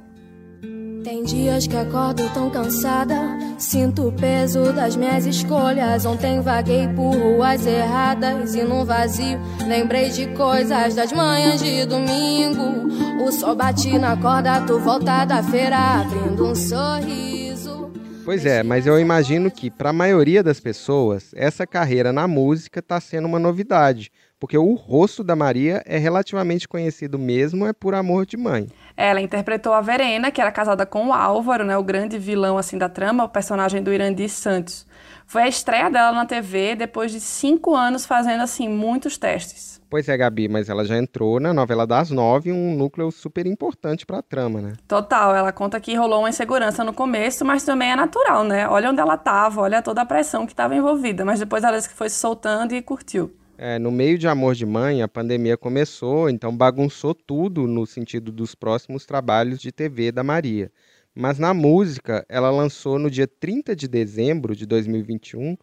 Tem 1.05 1.25
dias 1.25 1.67
que 1.67 1.77
acordo 1.77 2.33
tão 2.33 2.49
cansada, 2.49 3.17
sinto 3.59 4.07
o 4.07 4.13
peso 4.13 4.73
das 4.73 4.95
minhas 4.95 5.27
escolhas. 5.27 6.07
Ontem 6.07 6.41
vaguei 6.41 6.87
por 6.95 7.11
ruas 7.17 7.67
erradas 7.67 8.55
e 8.55 8.63
num 8.63 8.85
vazio 8.85 9.41
lembrei 9.67 10.11
de 10.11 10.29
coisas 10.29 10.95
das 10.95 11.13
manhãs 11.13 11.61
de 11.61 11.85
domingo. 11.87 12.87
O 13.21 13.33
sol 13.33 13.57
bate 13.57 13.99
na 13.99 14.17
corda, 14.17 14.61
tu 14.65 14.79
volta 14.79 15.25
da 15.25 15.43
feira 15.43 16.03
abrindo 16.03 16.47
um 16.47 16.55
sorriso. 16.55 17.91
Pois 18.25 18.47
é, 18.47 18.63
mas 18.63 18.87
eu 18.87 19.01
imagino 19.01 19.51
que 19.51 19.69
para 19.69 19.91
a 19.91 19.93
maioria 19.93 20.45
das 20.45 20.61
pessoas, 20.61 21.33
essa 21.35 21.67
carreira 21.67 22.13
na 22.13 22.29
música 22.29 22.79
está 22.79 23.01
sendo 23.01 23.27
uma 23.27 23.41
novidade, 23.41 24.13
porque 24.43 24.59
o 24.59 24.75
rosto 24.75 25.23
da 25.23 25.37
Maria 25.37 25.85
é 25.87 25.99
relativamente 25.99 26.67
conhecido 26.67 27.17
mesmo 27.17 27.65
é 27.65 27.73
por 27.73 27.95
Amor 27.95 28.27
de 28.27 28.37
Mãe. 28.37 28.67
Ela 28.97 29.21
interpretou 29.21 29.73
a 29.73 29.81
Verena, 29.81 30.33
que 30.33 30.41
era 30.41 30.51
casada 30.51 30.85
com 30.85 31.07
o 31.07 31.13
Álvaro, 31.13 31.65
né, 31.65 31.77
o 31.77 31.83
grande 31.85 32.19
vilão 32.19 32.59
assim 32.59 32.77
da 32.77 32.89
trama, 32.89 33.23
o 33.23 33.29
personagem 33.29 33.81
do 33.81 33.93
Irandi 33.93 34.29
Santos. 34.29 34.85
Foi 35.29 35.43
a 35.43 35.49
estreia 35.49 35.89
dela 35.89 36.11
na 36.11 36.27
TV 36.27 36.75
depois 36.75 37.13
de 37.13 37.21
cinco 37.21 37.73
anos 37.77 38.05
fazendo 38.05 38.41
assim 38.41 38.69
muitos 38.69 39.17
testes. 39.17 39.81
Pois 39.89 40.09
é, 40.09 40.17
Gabi, 40.17 40.49
mas 40.49 40.69
ela 40.69 40.85
já 40.85 40.99
entrou 40.99 41.39
na 41.39 41.55
novela 41.55 41.87
das 41.87 42.11
nove, 42.11 42.51
um 42.51 42.75
núcleo 42.75 43.13
super 43.13 43.47
importante 43.47 44.05
para 44.05 44.19
a 44.19 44.23
trama, 44.23 44.61
né? 44.61 44.73
Total, 44.89 45.37
ela 45.37 45.53
conta 45.53 45.79
que 45.79 45.95
rolou 45.95 46.19
uma 46.19 46.31
insegurança 46.31 46.83
no 46.83 46.93
começo, 46.93 47.45
mas 47.45 47.63
também 47.63 47.93
é 47.93 47.95
natural, 47.95 48.43
né? 48.43 48.69
Olha 48.69 48.91
onde 48.91 49.01
ela 49.01 49.17
tava, 49.17 49.61
olha 49.61 49.81
toda 49.81 50.03
a 50.03 50.05
pressão 50.05 50.47
que 50.47 50.53
estava 50.53 50.75
envolvida, 50.75 51.25
mas 51.25 51.39
depois 51.39 51.63
ela 51.63 51.77
disse 51.77 51.91
que 51.91 51.95
foi 51.95 52.09
se 52.09 52.17
soltando 52.17 52.75
e 52.75 52.83
curtiu. 52.83 53.33
É, 53.65 53.79
no 53.79 53.93
meio 53.93 54.19
de 54.19 54.27
Amor 54.27 54.57
de 54.57 54.67
Mãe, 54.67 55.03
a 55.03 55.07
pandemia 55.07 55.57
começou, 55.57 56.29
então 56.29 56.57
bagunçou 56.57 57.15
tudo 57.15 57.65
no 57.69 57.87
sentido 57.87 58.33
dos 58.33 58.57
próximos 58.57 59.07
trabalhos 59.07 59.61
de 59.61 59.71
TV 59.71 60.11
da 60.11 60.25
Maria. 60.25 60.69
Mas 61.15 61.39
na 61.39 61.55
música, 61.55 62.27
ela 62.29 62.51
lançou 62.51 62.99
no 62.99 63.09
dia 63.09 63.29
30 63.29 63.77
de 63.77 63.87
dezembro 63.87 64.57
de 64.57 64.67
2021 64.67 65.57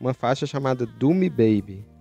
uma 0.00 0.12
faixa 0.12 0.46
chamada 0.46 0.84
Do 0.84 1.14
Me 1.14 1.30
Baby. 1.30 1.93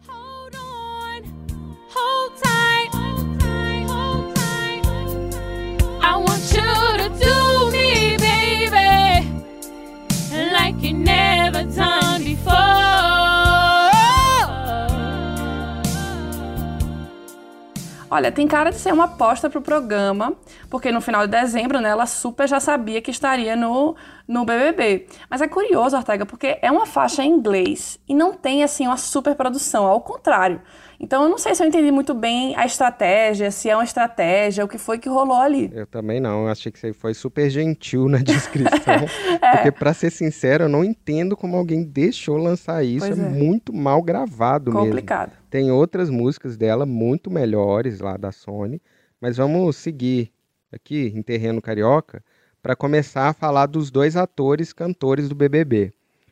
Olha, 18.14 18.32
tem 18.32 18.48
cara 18.48 18.70
de 18.70 18.78
ser 18.78 18.94
uma 18.94 19.06
aposta 19.06 19.50
pro 19.50 19.60
programa, 19.60 20.34
porque 20.70 20.92
no 20.92 21.02
final 21.02 21.26
de 21.26 21.32
dezembro, 21.32 21.80
né, 21.80 21.90
ela 21.90 22.06
super 22.06 22.48
já 22.48 22.60
sabia 22.60 23.02
que 23.02 23.10
estaria 23.10 23.56
no, 23.56 23.96
no 24.28 24.46
BBB. 24.46 25.08
Mas 25.30 25.42
é 25.42 25.48
curioso, 25.48 25.96
Ortega, 25.96 26.26
porque 26.26 26.58
é 26.62 26.72
uma 26.72 26.86
faixa 26.86 27.24
em 27.24 27.30
inglês 27.30 28.00
e 28.08 28.14
não 28.16 28.34
tem, 28.34 28.64
assim, 28.64 28.88
uma 28.88 28.98
super 28.98 29.36
produção, 29.36 29.86
ao 29.86 30.02
contrário. 30.02 30.62
Então 31.00 31.24
eu 31.24 31.30
não 31.30 31.38
sei 31.38 31.54
se 31.54 31.62
eu 31.62 31.68
entendi 31.68 31.92
muito 31.92 32.14
bem 32.14 32.56
a 32.56 32.66
estratégia, 32.66 33.52
se 33.52 33.70
é 33.70 33.76
uma 33.76 33.84
estratégia, 33.84 34.64
o 34.64 34.68
que 34.70 34.78
foi 34.78 34.98
que 34.98 35.10
rolou 35.10 35.36
ali. 35.36 35.70
Eu 35.74 35.86
também 35.86 36.22
não, 36.22 36.46
eu 36.46 36.50
achei 36.50 36.72
que 36.72 36.80
você 36.80 36.94
foi 36.94 37.14
super 37.14 37.50
gentil 37.50 38.08
na 38.08 38.20
descrição. 38.24 39.06
Porque, 39.52 39.72
pra 39.72 39.94
ser 39.94 40.12
sincero, 40.12 40.64
eu 40.64 40.70
não 40.70 40.82
entendo 40.82 41.36
como 41.36 41.58
alguém 41.58 41.84
deixou 41.84 42.38
lançar 42.38 42.86
isso. 42.86 43.06
É, 43.06 43.10
é. 43.10 43.16
muito 43.16 43.74
mal 43.74 44.02
gravado 44.02 44.72
mesmo. 44.72 44.86
Complicado. 44.86 45.34
Tem 45.50 45.70
outras 45.72 46.10
músicas 46.10 46.56
dela 46.56 46.86
muito 46.86 47.30
melhores 47.30 48.00
lá 48.00 48.16
da 48.16 48.32
Sony, 48.32 48.82
mas 49.20 49.36
vamos 49.36 49.76
seguir 49.76 50.32
aqui 50.72 51.12
em 51.14 51.22
terreno 51.22 51.62
carioca 51.62 52.24
para 52.64 52.78
começar 52.78 53.28
a 53.28 53.34
falar 53.34 53.66
dos 53.66 53.92
dois 53.92 54.16
atores 54.16 54.72
cantores 54.72 55.28
do 55.28 55.36
BBB. 55.36 55.92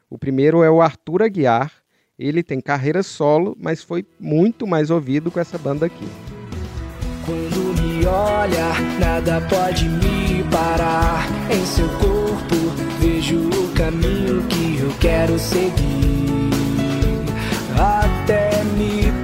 O 0.10 0.18
primeiro 0.18 0.64
é 0.64 0.72
o 0.72 0.82
Arthur 0.82 1.24
Aguiar. 1.24 1.74
Ele 2.18 2.42
tem 2.42 2.62
carreira 2.62 3.04
solo, 3.04 3.58
mas 3.60 3.84
foi 3.84 4.06
muito 4.18 4.66
mais 4.66 4.90
ouvido 4.90 5.30
com 5.30 5.42
essa 5.42 5.58
banda 5.58 5.88
aqui. 5.88 6.08
Quando 7.26 7.82
me 7.82 8.06
olha, 8.06 8.72
nada 8.98 9.42
pode 9.50 9.90
me 9.90 10.44
parar. 10.50 11.28
Em 11.52 11.66
seu 11.66 11.90
corpo, 12.00 12.56
vejo 13.02 13.38
o 13.50 13.74
caminho 13.74 14.42
que 14.48 14.80
eu 14.80 14.90
quero 15.02 15.38
seguir. 15.38 16.52
Até 17.78 18.64
me 18.64 19.21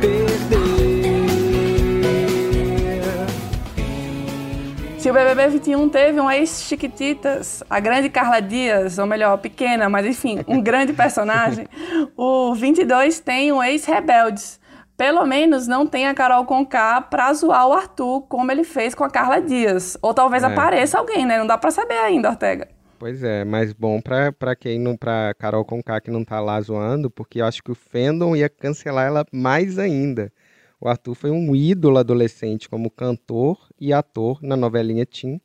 BBB 5.18 5.48
21 5.48 5.90
teve 5.90 6.22
um 6.22 6.30
ex-Chiquititas, 6.30 7.64
a 7.68 7.80
grande 7.80 8.08
Carla 8.08 8.40
Dias, 8.40 9.00
ou 9.00 9.08
melhor, 9.08 9.36
pequena, 9.40 9.90
mas 9.90 10.06
enfim, 10.06 10.42
um 10.48 10.62
grande 10.62 10.94
personagem, 10.94 11.68
o 12.16 12.54
22 12.54 13.20
tem 13.20 13.52
um 13.52 13.64
ex-Rebeldes. 13.64 14.60
Pelo 14.96 15.26
menos 15.26 15.66
não 15.68 15.88
tem 15.88 16.08
a 16.08 16.14
Carol 16.14 16.46
Conká 16.46 17.02
pra 17.02 17.34
zoar 17.34 17.68
o 17.68 17.74
Arthur, 17.74 18.22
como 18.28 18.52
ele 18.52 18.64
fez 18.64 18.94
com 18.94 19.04
a 19.04 19.10
Carla 19.10 19.42
Dias. 19.42 19.98
Ou 20.04 20.14
talvez 20.14 20.44
É. 20.44 20.46
apareça 20.46 21.00
alguém, 21.00 21.26
né? 21.26 21.40
Não 21.40 21.48
dá 21.48 21.58
pra 21.58 21.72
saber 21.72 21.98
ainda, 21.98 22.30
Ortega. 22.30 22.68
Pois 23.00 23.24
é, 23.24 23.44
mas 23.44 23.74
bom 23.74 24.00
pra, 24.00 24.32
pra 24.32 24.56
quem 24.56 24.80
não, 24.80 24.96
pra 24.96 25.34
Carol 25.40 25.66
Conká 25.66 26.00
que 26.00 26.12
não 26.12 26.24
tá 26.24 26.40
lá 26.40 26.62
zoando, 26.62 27.10
porque 27.10 27.42
eu 27.42 27.46
acho 27.46 27.64
que 27.64 27.72
o 27.72 27.76
fandom 27.76 28.36
ia 28.36 28.50
cancelar 28.50 29.08
ela 29.08 29.26
mais 29.32 29.80
ainda. 29.80 30.32
O 30.80 30.88
Arthur 30.88 31.16
foi 31.16 31.32
um 31.32 31.56
ídolo 31.56 31.98
adolescente 31.98 32.70
como 32.70 32.92
cantor 32.92 33.58
e 33.80 33.92
ator 33.92 34.40
na 34.44 34.56
novelinha 34.56 35.06
Tim, 35.06 35.42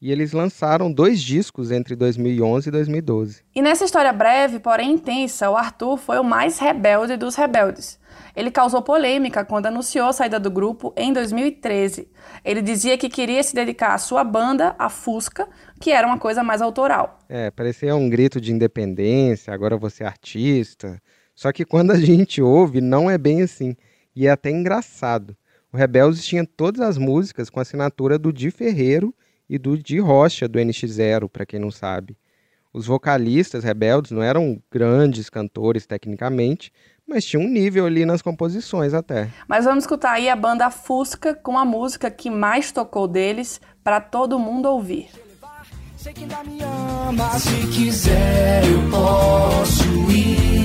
e 0.00 0.12
eles 0.12 0.32
lançaram 0.32 0.92
dois 0.92 1.22
discos 1.22 1.70
entre 1.70 1.96
2011 1.96 2.68
e 2.68 2.72
2012. 2.72 3.42
E 3.54 3.62
nessa 3.62 3.86
história 3.86 4.12
breve, 4.12 4.58
porém 4.58 4.92
intensa, 4.92 5.48
o 5.48 5.56
Arthur 5.56 5.96
foi 5.96 6.18
o 6.18 6.24
mais 6.24 6.58
rebelde 6.58 7.16
dos 7.16 7.34
rebeldes. 7.34 7.98
Ele 8.34 8.50
causou 8.50 8.82
polêmica 8.82 9.44
quando 9.46 9.66
anunciou 9.66 10.08
a 10.08 10.12
saída 10.12 10.38
do 10.38 10.50
grupo 10.50 10.92
em 10.94 11.10
2013. 11.10 12.08
Ele 12.44 12.60
dizia 12.60 12.98
que 12.98 13.08
queria 13.08 13.42
se 13.42 13.54
dedicar 13.54 13.94
à 13.94 13.98
sua 13.98 14.22
banda, 14.22 14.76
a 14.78 14.90
Fusca, 14.90 15.48
que 15.80 15.90
era 15.90 16.06
uma 16.06 16.18
coisa 16.18 16.42
mais 16.42 16.60
autoral. 16.60 17.18
É, 17.30 17.50
parecia 17.50 17.96
um 17.96 18.10
grito 18.10 18.38
de 18.38 18.52
independência, 18.52 19.54
agora 19.54 19.78
você 19.78 20.04
é 20.04 20.06
artista. 20.06 21.00
Só 21.34 21.50
que 21.50 21.64
quando 21.64 21.92
a 21.92 21.98
gente 21.98 22.42
ouve, 22.42 22.82
não 22.82 23.10
é 23.10 23.16
bem 23.16 23.40
assim. 23.40 23.74
E 24.16 24.26
é 24.26 24.30
até 24.30 24.50
engraçado. 24.50 25.36
O 25.70 25.76
Rebeldes 25.76 26.24
tinha 26.24 26.46
todas 26.46 26.80
as 26.80 26.96
músicas 26.96 27.50
com 27.50 27.60
assinatura 27.60 28.18
do 28.18 28.32
Di 28.32 28.50
Ferreiro 28.50 29.14
e 29.48 29.58
do 29.58 29.76
Di 29.76 29.98
Rocha, 29.98 30.48
do 30.48 30.58
NX0, 30.58 31.28
para 31.28 31.44
quem 31.44 31.60
não 31.60 31.70
sabe. 31.70 32.16
Os 32.72 32.86
vocalistas 32.86 33.62
rebeldes 33.62 34.10
não 34.10 34.22
eram 34.22 34.60
grandes 34.70 35.30
cantores 35.30 35.86
tecnicamente, 35.86 36.72
mas 37.06 37.24
tinham 37.24 37.44
um 37.44 37.48
nível 37.48 37.86
ali 37.86 38.04
nas 38.04 38.20
composições 38.20 38.92
até. 38.92 39.30
Mas 39.46 39.64
vamos 39.64 39.84
escutar 39.84 40.12
aí 40.12 40.28
a 40.28 40.36
banda 40.36 40.70
Fusca 40.70 41.34
com 41.34 41.58
a 41.58 41.64
música 41.64 42.10
que 42.10 42.28
mais 42.28 42.72
tocou 42.72 43.06
deles 43.06 43.60
para 43.84 44.00
todo 44.00 44.38
mundo 44.38 44.66
ouvir. 44.66 45.08
Sei 45.96 46.12
que 46.12 46.22
ainda 46.22 46.44
me 46.44 46.62
ama. 46.62 47.38
Se 47.38 47.66
quiser, 47.68 48.62
eu 48.64 48.90
posso 48.90 49.84
ir. 50.10 50.55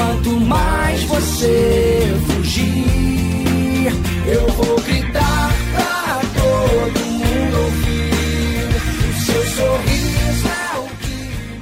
Quanto 0.00 0.40
mais 0.40 1.04
você 1.04 2.00
fugir, 2.26 3.92
eu 4.26 4.48
vou 4.48 4.80
gritar 4.80 5.50
pra 5.74 6.20
todo 6.40 7.04
mundo 7.04 7.56
ouvir. 7.64 8.64
O 9.10 9.20
seu 9.20 9.42
sorriso 9.44 10.48
é 10.48 10.78
o 10.78 10.88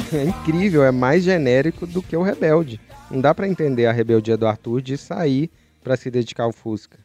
que. 0.09 0.17
É 0.17 0.23
incrível, 0.23 0.85
é 0.85 0.93
mais 0.93 1.25
genérico 1.25 1.85
do 1.85 2.01
que 2.01 2.17
o 2.17 2.23
Rebelde. 2.23 2.81
Não 3.11 3.21
dá 3.21 3.35
pra 3.35 3.49
entender 3.49 3.87
a 3.87 3.93
rebeldia 3.93 4.37
do 4.37 4.47
Arthur 4.47 4.83
de 4.83 4.97
sair 4.97 5.51
pra 5.83 5.97
se 5.97 6.09
dedicar 6.09 6.45
ao 6.45 6.53
Fusca. 6.53 7.01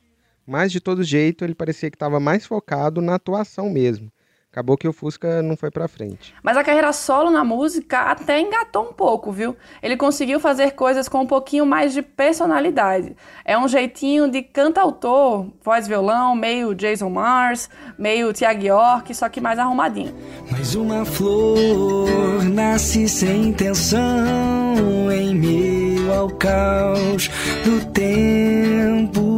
Mas 0.45 0.71
de 0.71 0.79
todo 0.79 1.03
jeito, 1.03 1.43
ele 1.43 1.55
parecia 1.55 1.89
que 1.89 1.95
estava 1.95 2.19
mais 2.19 2.45
focado 2.45 3.01
na 3.01 3.15
atuação 3.15 3.71
mesmo. 3.71 4.12
Acabou 4.53 4.77
que 4.77 4.87
o 4.87 4.93
Fusca 4.93 5.41
não 5.41 5.57
foi 5.57 5.71
pra 5.71 5.87
frente. 5.87 6.31
Mas 6.43 6.55
a 6.55 6.63
carreira 6.63 6.93
solo 6.93 7.31
na 7.31 7.43
música 7.43 8.01
até 8.01 8.39
engatou 8.39 8.83
um 8.83 8.93
pouco, 8.93 9.31
viu? 9.31 9.57
Ele 9.81 9.97
conseguiu 9.97 10.39
fazer 10.39 10.73
coisas 10.73 11.09
com 11.09 11.21
um 11.21 11.25
pouquinho 11.25 11.65
mais 11.65 11.91
de 11.91 12.03
personalidade. 12.03 13.15
É 13.43 13.57
um 13.57 13.67
jeitinho 13.67 14.29
de 14.29 14.43
cantautor, 14.43 15.47
voz 15.63 15.87
violão, 15.87 16.35
meio 16.35 16.75
Jason 16.75 17.09
Mars, 17.09 17.67
meio 17.97 18.31
Tiago 18.31 18.63
York, 18.63 19.15
só 19.15 19.27
que 19.27 19.41
mais 19.41 19.57
arrumadinho. 19.57 20.15
Mas 20.51 20.75
uma 20.75 21.03
flor 21.03 22.43
nasce 22.43 23.09
sem 23.09 23.47
intenção 23.47 25.11
em 25.11 25.33
meio 25.33 26.13
ao 26.13 26.29
caos 26.29 27.27
do 27.63 27.83
tempo. 27.91 29.32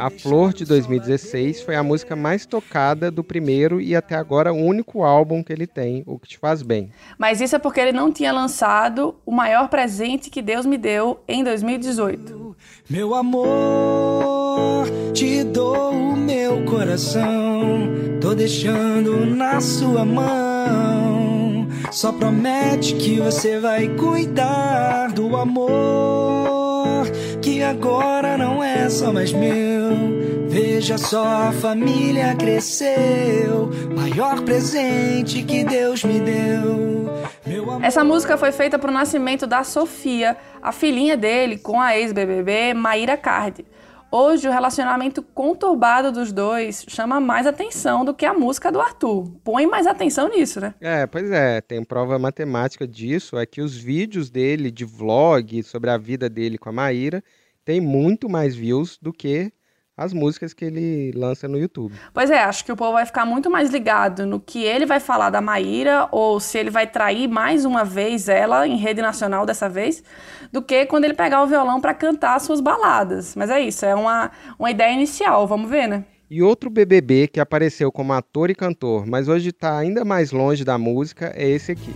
A 0.00 0.08
Flor 0.08 0.54
de 0.54 0.64
2016 0.64 1.60
foi 1.60 1.76
a 1.76 1.82
música 1.82 2.16
mais 2.16 2.46
tocada 2.46 3.10
do 3.10 3.22
primeiro 3.22 3.82
e 3.82 3.94
até 3.94 4.14
agora 4.14 4.50
o 4.50 4.56
único 4.56 5.02
álbum 5.02 5.42
que 5.42 5.52
ele 5.52 5.66
tem, 5.66 6.02
O 6.06 6.18
Que 6.18 6.26
Te 6.26 6.38
Faz 6.38 6.62
Bem. 6.62 6.90
Mas 7.18 7.42
isso 7.42 7.54
é 7.54 7.58
porque 7.58 7.78
ele 7.78 7.92
não 7.92 8.10
tinha 8.10 8.32
lançado 8.32 9.14
o 9.26 9.30
maior 9.30 9.68
presente 9.68 10.30
que 10.30 10.40
Deus 10.40 10.64
me 10.64 10.78
deu 10.78 11.20
em 11.28 11.44
2018. 11.44 12.56
Meu 12.88 13.14
amor, 13.14 14.86
te 15.12 15.44
dou 15.44 15.92
o 15.92 16.16
meu 16.16 16.64
coração. 16.64 17.86
Tô 18.22 18.34
deixando 18.34 19.26
na 19.26 19.60
sua 19.60 20.02
mão. 20.02 21.68
Só 21.92 22.10
promete 22.10 22.94
que 22.94 23.20
você 23.20 23.60
vai 23.60 23.86
cuidar 23.96 25.12
do 25.12 25.36
amor. 25.36 26.59
Que 27.42 27.62
agora 27.62 28.36
não 28.36 28.62
é 28.62 28.88
só 28.90 29.12
mais 29.12 29.32
meu. 29.32 30.20
Veja 30.48 30.98
só, 30.98 31.24
a 31.24 31.52
família 31.52 32.34
cresceu. 32.34 33.70
Maior 33.96 34.42
presente 34.42 35.42
que 35.42 35.64
Deus 35.64 36.04
me 36.04 36.20
deu. 36.20 37.08
Essa 37.82 38.04
música 38.04 38.36
foi 38.36 38.52
feita 38.52 38.78
para 38.78 38.90
o 38.90 38.94
nascimento 38.94 39.46
da 39.46 39.64
Sofia, 39.64 40.36
a 40.62 40.70
filhinha 40.70 41.16
dele, 41.16 41.56
com 41.56 41.80
a 41.80 41.96
ex-BBB 41.96 42.74
Maíra 42.74 43.16
Cardi. 43.16 43.64
Hoje, 44.12 44.48
o 44.48 44.50
relacionamento 44.50 45.22
conturbado 45.22 46.10
dos 46.10 46.32
dois 46.32 46.84
chama 46.88 47.20
mais 47.20 47.46
atenção 47.46 48.04
do 48.04 48.12
que 48.12 48.26
a 48.26 48.34
música 48.34 48.72
do 48.72 48.80
Arthur. 48.80 49.30
Põe 49.44 49.68
mais 49.68 49.86
atenção 49.86 50.28
nisso, 50.28 50.60
né? 50.60 50.74
É, 50.80 51.06
pois 51.06 51.30
é, 51.30 51.60
tem 51.60 51.84
prova 51.84 52.18
matemática 52.18 52.88
disso, 52.88 53.38
é 53.38 53.46
que 53.46 53.62
os 53.62 53.76
vídeos 53.76 54.28
dele 54.28 54.68
de 54.72 54.84
vlog 54.84 55.62
sobre 55.62 55.90
a 55.90 55.96
vida 55.96 56.28
dele 56.28 56.58
com 56.58 56.70
a 56.70 56.72
Maíra 56.72 57.22
tem 57.64 57.80
muito 57.80 58.28
mais 58.28 58.56
views 58.56 58.98
do 59.00 59.12
que 59.12 59.52
as 60.00 60.14
músicas 60.14 60.54
que 60.54 60.64
ele 60.64 61.12
lança 61.14 61.46
no 61.46 61.58
YouTube. 61.58 61.94
Pois 62.14 62.30
é, 62.30 62.42
acho 62.42 62.64
que 62.64 62.72
o 62.72 62.76
povo 62.76 62.92
vai 62.92 63.04
ficar 63.04 63.26
muito 63.26 63.50
mais 63.50 63.68
ligado 63.68 64.24
no 64.24 64.40
que 64.40 64.64
ele 64.64 64.86
vai 64.86 64.98
falar 64.98 65.28
da 65.28 65.42
Maíra 65.42 66.08
ou 66.10 66.40
se 66.40 66.56
ele 66.56 66.70
vai 66.70 66.86
trair 66.86 67.28
mais 67.28 67.66
uma 67.66 67.84
vez 67.84 68.26
ela 68.26 68.66
em 68.66 68.76
rede 68.76 69.02
nacional 69.02 69.44
dessa 69.44 69.68
vez, 69.68 70.02
do 70.50 70.62
que 70.62 70.86
quando 70.86 71.04
ele 71.04 71.12
pegar 71.12 71.42
o 71.42 71.46
violão 71.46 71.82
para 71.82 71.92
cantar 71.92 72.36
as 72.36 72.44
suas 72.44 72.62
baladas. 72.62 73.36
Mas 73.36 73.50
é 73.50 73.60
isso, 73.60 73.84
é 73.84 73.94
uma, 73.94 74.30
uma 74.58 74.70
ideia 74.70 74.94
inicial, 74.94 75.46
vamos 75.46 75.68
ver, 75.68 75.86
né? 75.86 76.02
E 76.30 76.42
outro 76.42 76.70
BBB 76.70 77.28
que 77.28 77.38
apareceu 77.38 77.92
como 77.92 78.14
ator 78.14 78.48
e 78.48 78.54
cantor, 78.54 79.04
mas 79.06 79.28
hoje 79.28 79.50
está 79.50 79.76
ainda 79.76 80.02
mais 80.02 80.32
longe 80.32 80.64
da 80.64 80.78
música, 80.78 81.30
é 81.36 81.46
esse 81.46 81.72
aqui. 81.72 81.92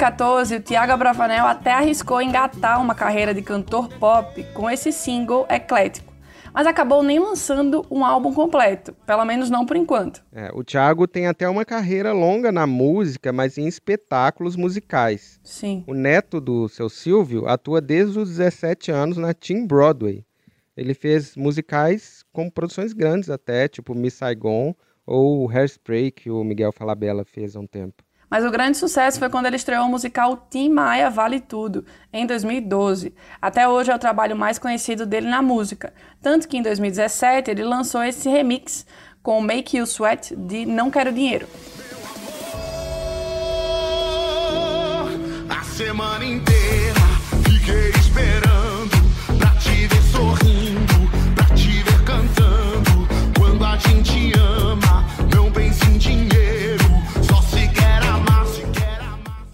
2014, 0.00 0.56
o 0.56 0.60
Tiago 0.60 0.92
Abravanel 0.92 1.44
até 1.44 1.72
arriscou 1.72 2.22
engatar 2.22 2.80
uma 2.80 2.94
carreira 2.94 3.34
de 3.34 3.42
cantor 3.42 3.86
pop 3.98 4.42
com 4.54 4.70
esse 4.70 4.90
single 4.92 5.46
eclético, 5.50 6.10
mas 6.54 6.66
acabou 6.66 7.02
nem 7.02 7.18
lançando 7.18 7.84
um 7.90 8.02
álbum 8.02 8.32
completo, 8.32 8.94
pelo 9.04 9.26
menos 9.26 9.50
não 9.50 9.66
por 9.66 9.76
enquanto. 9.76 10.24
É, 10.32 10.50
o 10.54 10.64
Thiago 10.64 11.06
tem 11.06 11.26
até 11.26 11.46
uma 11.46 11.66
carreira 11.66 12.14
longa 12.14 12.50
na 12.50 12.66
música, 12.66 13.30
mas 13.30 13.58
em 13.58 13.66
espetáculos 13.66 14.56
musicais. 14.56 15.38
Sim. 15.44 15.84
O 15.86 15.92
neto 15.92 16.40
do 16.40 16.66
seu 16.66 16.88
Silvio 16.88 17.46
atua 17.46 17.78
desde 17.78 18.18
os 18.18 18.30
17 18.30 18.90
anos 18.90 19.18
na 19.18 19.34
Team 19.34 19.66
Broadway. 19.66 20.24
Ele 20.74 20.94
fez 20.94 21.36
musicais 21.36 22.24
com 22.32 22.48
produções 22.48 22.94
grandes 22.94 23.28
até, 23.28 23.68
tipo 23.68 23.94
Miss 23.94 24.14
Saigon 24.14 24.74
ou 25.04 25.46
Hairspray, 25.50 26.10
que 26.10 26.30
o 26.30 26.42
Miguel 26.42 26.72
Falabella 26.72 27.22
fez 27.22 27.54
há 27.54 27.60
um 27.60 27.66
tempo. 27.66 28.02
Mas 28.30 28.44
o 28.44 28.50
grande 28.50 28.78
sucesso 28.78 29.18
foi 29.18 29.28
quando 29.28 29.46
ele 29.46 29.56
estreou 29.56 29.86
o 29.86 29.88
musical 29.88 30.46
Tim 30.48 30.68
Maia 30.68 31.10
Vale 31.10 31.40
Tudo, 31.40 31.84
em 32.12 32.24
2012. 32.24 33.12
Até 33.42 33.68
hoje 33.68 33.90
é 33.90 33.94
o 33.94 33.98
trabalho 33.98 34.36
mais 34.36 34.56
conhecido 34.56 35.04
dele 35.04 35.28
na 35.28 35.42
música. 35.42 35.92
Tanto 36.22 36.46
que 36.46 36.56
em 36.56 36.62
2017 36.62 37.50
ele 37.50 37.64
lançou 37.64 38.04
esse 38.04 38.28
remix 38.28 38.86
com 39.20 39.40
Make 39.40 39.76
You 39.76 39.84
Sweat 39.84 40.36
de 40.36 40.64
Não 40.64 40.90
Quero 40.92 41.12
Dinheiro. 41.12 41.48
A 45.48 45.64
semana 45.64 46.24
inteira 46.24 47.00
fiquei 47.44 47.90
esperando 47.90 48.96
pra 49.38 49.50
te 49.56 49.86
ver 49.88 50.02
sorrindo, 50.12 51.34
pra 51.34 51.46
te 51.56 51.82
ver 51.82 52.04
cantando. 52.04 53.08
Quando 53.36 53.64
a 53.64 53.76
gente 53.76 54.32
ama, 54.38 54.89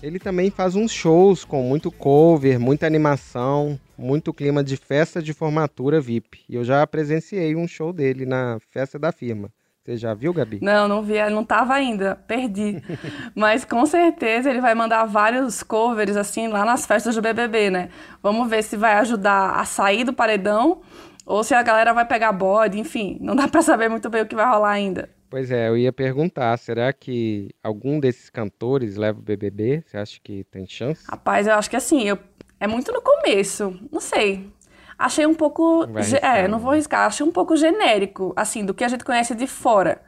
Ele 0.07 0.21
também 0.21 0.53
faz 0.53 0.77
uns 0.77 0.93
shows 0.93 1.45
com 1.45 1.61
muito 1.65 1.91
cover, 1.91 2.61
muita 2.61 2.87
animação, 2.87 3.77
muito 3.99 4.33
clima 4.33 4.63
de 4.63 4.77
festa 4.77 5.21
de 5.21 5.33
formatura 5.33 6.01
VIP. 6.01 6.45
E 6.49 6.55
eu 6.55 6.63
já 6.63 6.87
presenciei 6.87 7.57
um 7.57 7.67
show 7.67 7.93
dele 7.93 8.25
na 8.25 8.59
festa 8.71 9.01
da 9.01 9.11
firma. 9.11 9.51
Você 9.85 9.97
já 9.97 10.15
viu, 10.15 10.33
Gabi? 10.33 10.61
Não, 10.63 10.87
não 10.87 11.03
vi, 11.03 11.19
não 11.29 11.45
tava 11.45 11.75
ainda, 11.75 12.15
perdi. 12.25 12.81
Mas 13.35 13.65
com 13.65 13.85
certeza 13.85 14.49
ele 14.49 14.61
vai 14.61 14.77
mandar 14.77 15.07
vários 15.07 15.65
covers 15.65 16.17
assim 16.17 16.47
lá 16.47 16.65
nas 16.65 16.87
festas 16.87 17.17
do 17.17 17.21
BBB, 17.21 17.71
né? 17.71 17.89
Vamos 18.23 18.49
ver 18.49 18.63
se 18.63 18.77
vai 18.77 18.93
ajudar 18.99 19.59
a 19.59 19.65
sair 19.65 20.05
do 20.05 20.13
paredão 20.13 20.83
ou 21.25 21.43
se 21.43 21.53
a 21.53 21.63
galera 21.65 21.93
vai 21.93 22.05
pegar 22.05 22.31
bode, 22.31 22.79
enfim, 22.79 23.19
não 23.21 23.35
dá 23.35 23.49
pra 23.49 23.61
saber 23.61 23.89
muito 23.89 24.09
bem 24.09 24.23
o 24.23 24.27
que 24.27 24.37
vai 24.37 24.49
rolar 24.49 24.71
ainda. 24.71 25.16
Pois 25.29 25.51
é, 25.51 25.69
eu 25.69 25.77
ia 25.77 25.93
perguntar, 25.93 26.57
será 26.59 26.93
que 26.93 27.51
algum 27.63 27.99
desses 27.99 28.31
cantores 28.31 28.97
leva 28.97 29.19
o 29.19 29.23
BBB? 29.23 29.83
Você 29.85 29.97
acha 29.97 30.21
que 30.23 30.45
tem 30.45 30.67
chance? 30.67 31.05
Rapaz, 31.09 31.47
eu 31.47 31.55
acho 31.55 31.69
que 31.69 31.77
assim, 31.77 32.09
eu, 32.09 32.19
é 32.61 32.67
muito 32.67 32.93
no 32.93 33.03
começo, 33.03 33.79
não 33.91 34.01
sei. 34.01 34.51
Achei 34.99 35.27
um 35.27 35.35
pouco. 35.35 35.83
Arriscar, 35.83 36.37
é, 36.37 36.49
não 36.49 36.59
né? 36.59 36.63
vou 36.63 36.73
arriscar. 36.73 37.07
Achei 37.07 37.25
um 37.27 37.31
pouco 37.31 37.57
genérico, 37.57 38.33
assim, 38.35 38.65
do 38.65 38.73
que 38.73 38.83
a 38.83 38.89
gente 38.89 39.05
conhece 39.05 39.35
de 39.35 39.47
fora. 39.47 40.01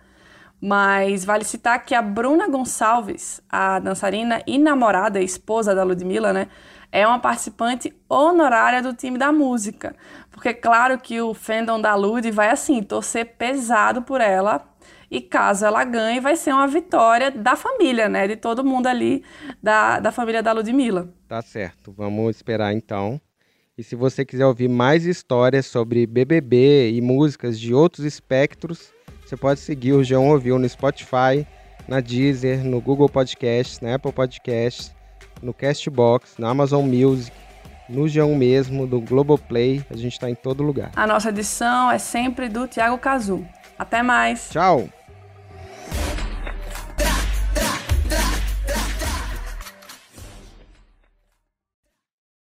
Mas 0.61 1.25
vale 1.25 1.45
citar 1.45 1.85
que 1.85 1.95
a 1.95 2.03
Bruna 2.03 2.49
Gonçalves, 2.49 3.41
a 3.49 3.79
dançarina 3.79 4.43
e 4.47 4.59
namorada, 4.59 5.21
esposa 5.21 5.75
da 5.75 5.85
Ludmilla, 5.85 6.33
né? 6.33 6.49
É 6.91 7.07
uma 7.07 7.19
participante 7.19 7.95
honorária 8.09 8.83
do 8.83 8.95
time 8.95 9.19
da 9.19 9.31
música. 9.31 9.95
Porque, 10.31 10.55
claro 10.55 10.99
que 10.99 11.21
o 11.21 11.35
fandom 11.35 11.81
da 11.81 11.95
Lud 11.95 12.29
vai, 12.31 12.51
assim, 12.51 12.83
torcer 12.83 13.37
pesado 13.37 14.03
por 14.03 14.21
ela. 14.21 14.65
E 15.11 15.21
caso 15.21 15.65
ela 15.65 15.85
ganhe, 15.85 16.21
vai 16.21 16.37
ser 16.37 16.53
uma 16.53 16.67
vitória 16.67 17.31
da 17.31 17.57
família, 17.57 18.09
né? 18.09 18.29
De 18.29 18.37
todo 18.37 18.65
mundo 18.65 18.87
ali, 18.87 19.25
da, 19.63 20.01
da 20.01 20.13
família 20.13 20.43
da 20.43 20.53
Ludmilla. 20.53 21.09
Tá 21.27 21.41
certo, 21.41 21.93
vamos 21.93 22.37
esperar 22.37 22.75
então. 22.75 23.21
E 23.77 23.83
se 23.83 23.95
você 23.95 24.25
quiser 24.25 24.45
ouvir 24.45 24.69
mais 24.69 25.07
histórias 25.07 25.67
sobre 25.67 26.07
BBB 26.07 26.91
e 26.93 27.01
músicas 27.01 27.59
de 27.59 27.73
outros 27.73 28.05
espectros, 28.05 28.93
você 29.25 29.37
pode 29.37 29.61
seguir 29.61 29.93
o 29.93 30.03
João 30.03 30.29
Ouviu 30.29 30.59
no 30.59 30.69
Spotify, 30.69 31.47
na 31.87 32.01
Deezer, 32.01 32.65
no 32.65 32.81
Google 32.81 33.09
Podcasts, 33.09 33.81
na 33.81 33.95
Apple 33.95 34.13
Podcasts, 34.13 34.93
no 35.41 35.55
Castbox, 35.55 36.35
na 36.39 36.51
Amazon 36.51 36.85
Music, 36.85 37.35
no 37.89 38.03
G1 38.03 38.37
mesmo, 38.37 38.87
do 38.87 39.01
Globoplay. 39.01 39.83
A 39.89 39.97
gente 39.97 40.13
está 40.13 40.29
em 40.29 40.35
todo 40.35 40.63
lugar. 40.63 40.91
A 40.97 41.07
nossa 41.07 41.31
edição 41.31 41.91
é 41.91 41.99
sempre 41.99 42.49
do 42.49 42.67
Tiago 42.67 42.99
Cazu. 42.99 43.47
Até 43.79 44.03
mais! 44.03 44.51
Tchau! 44.51 44.89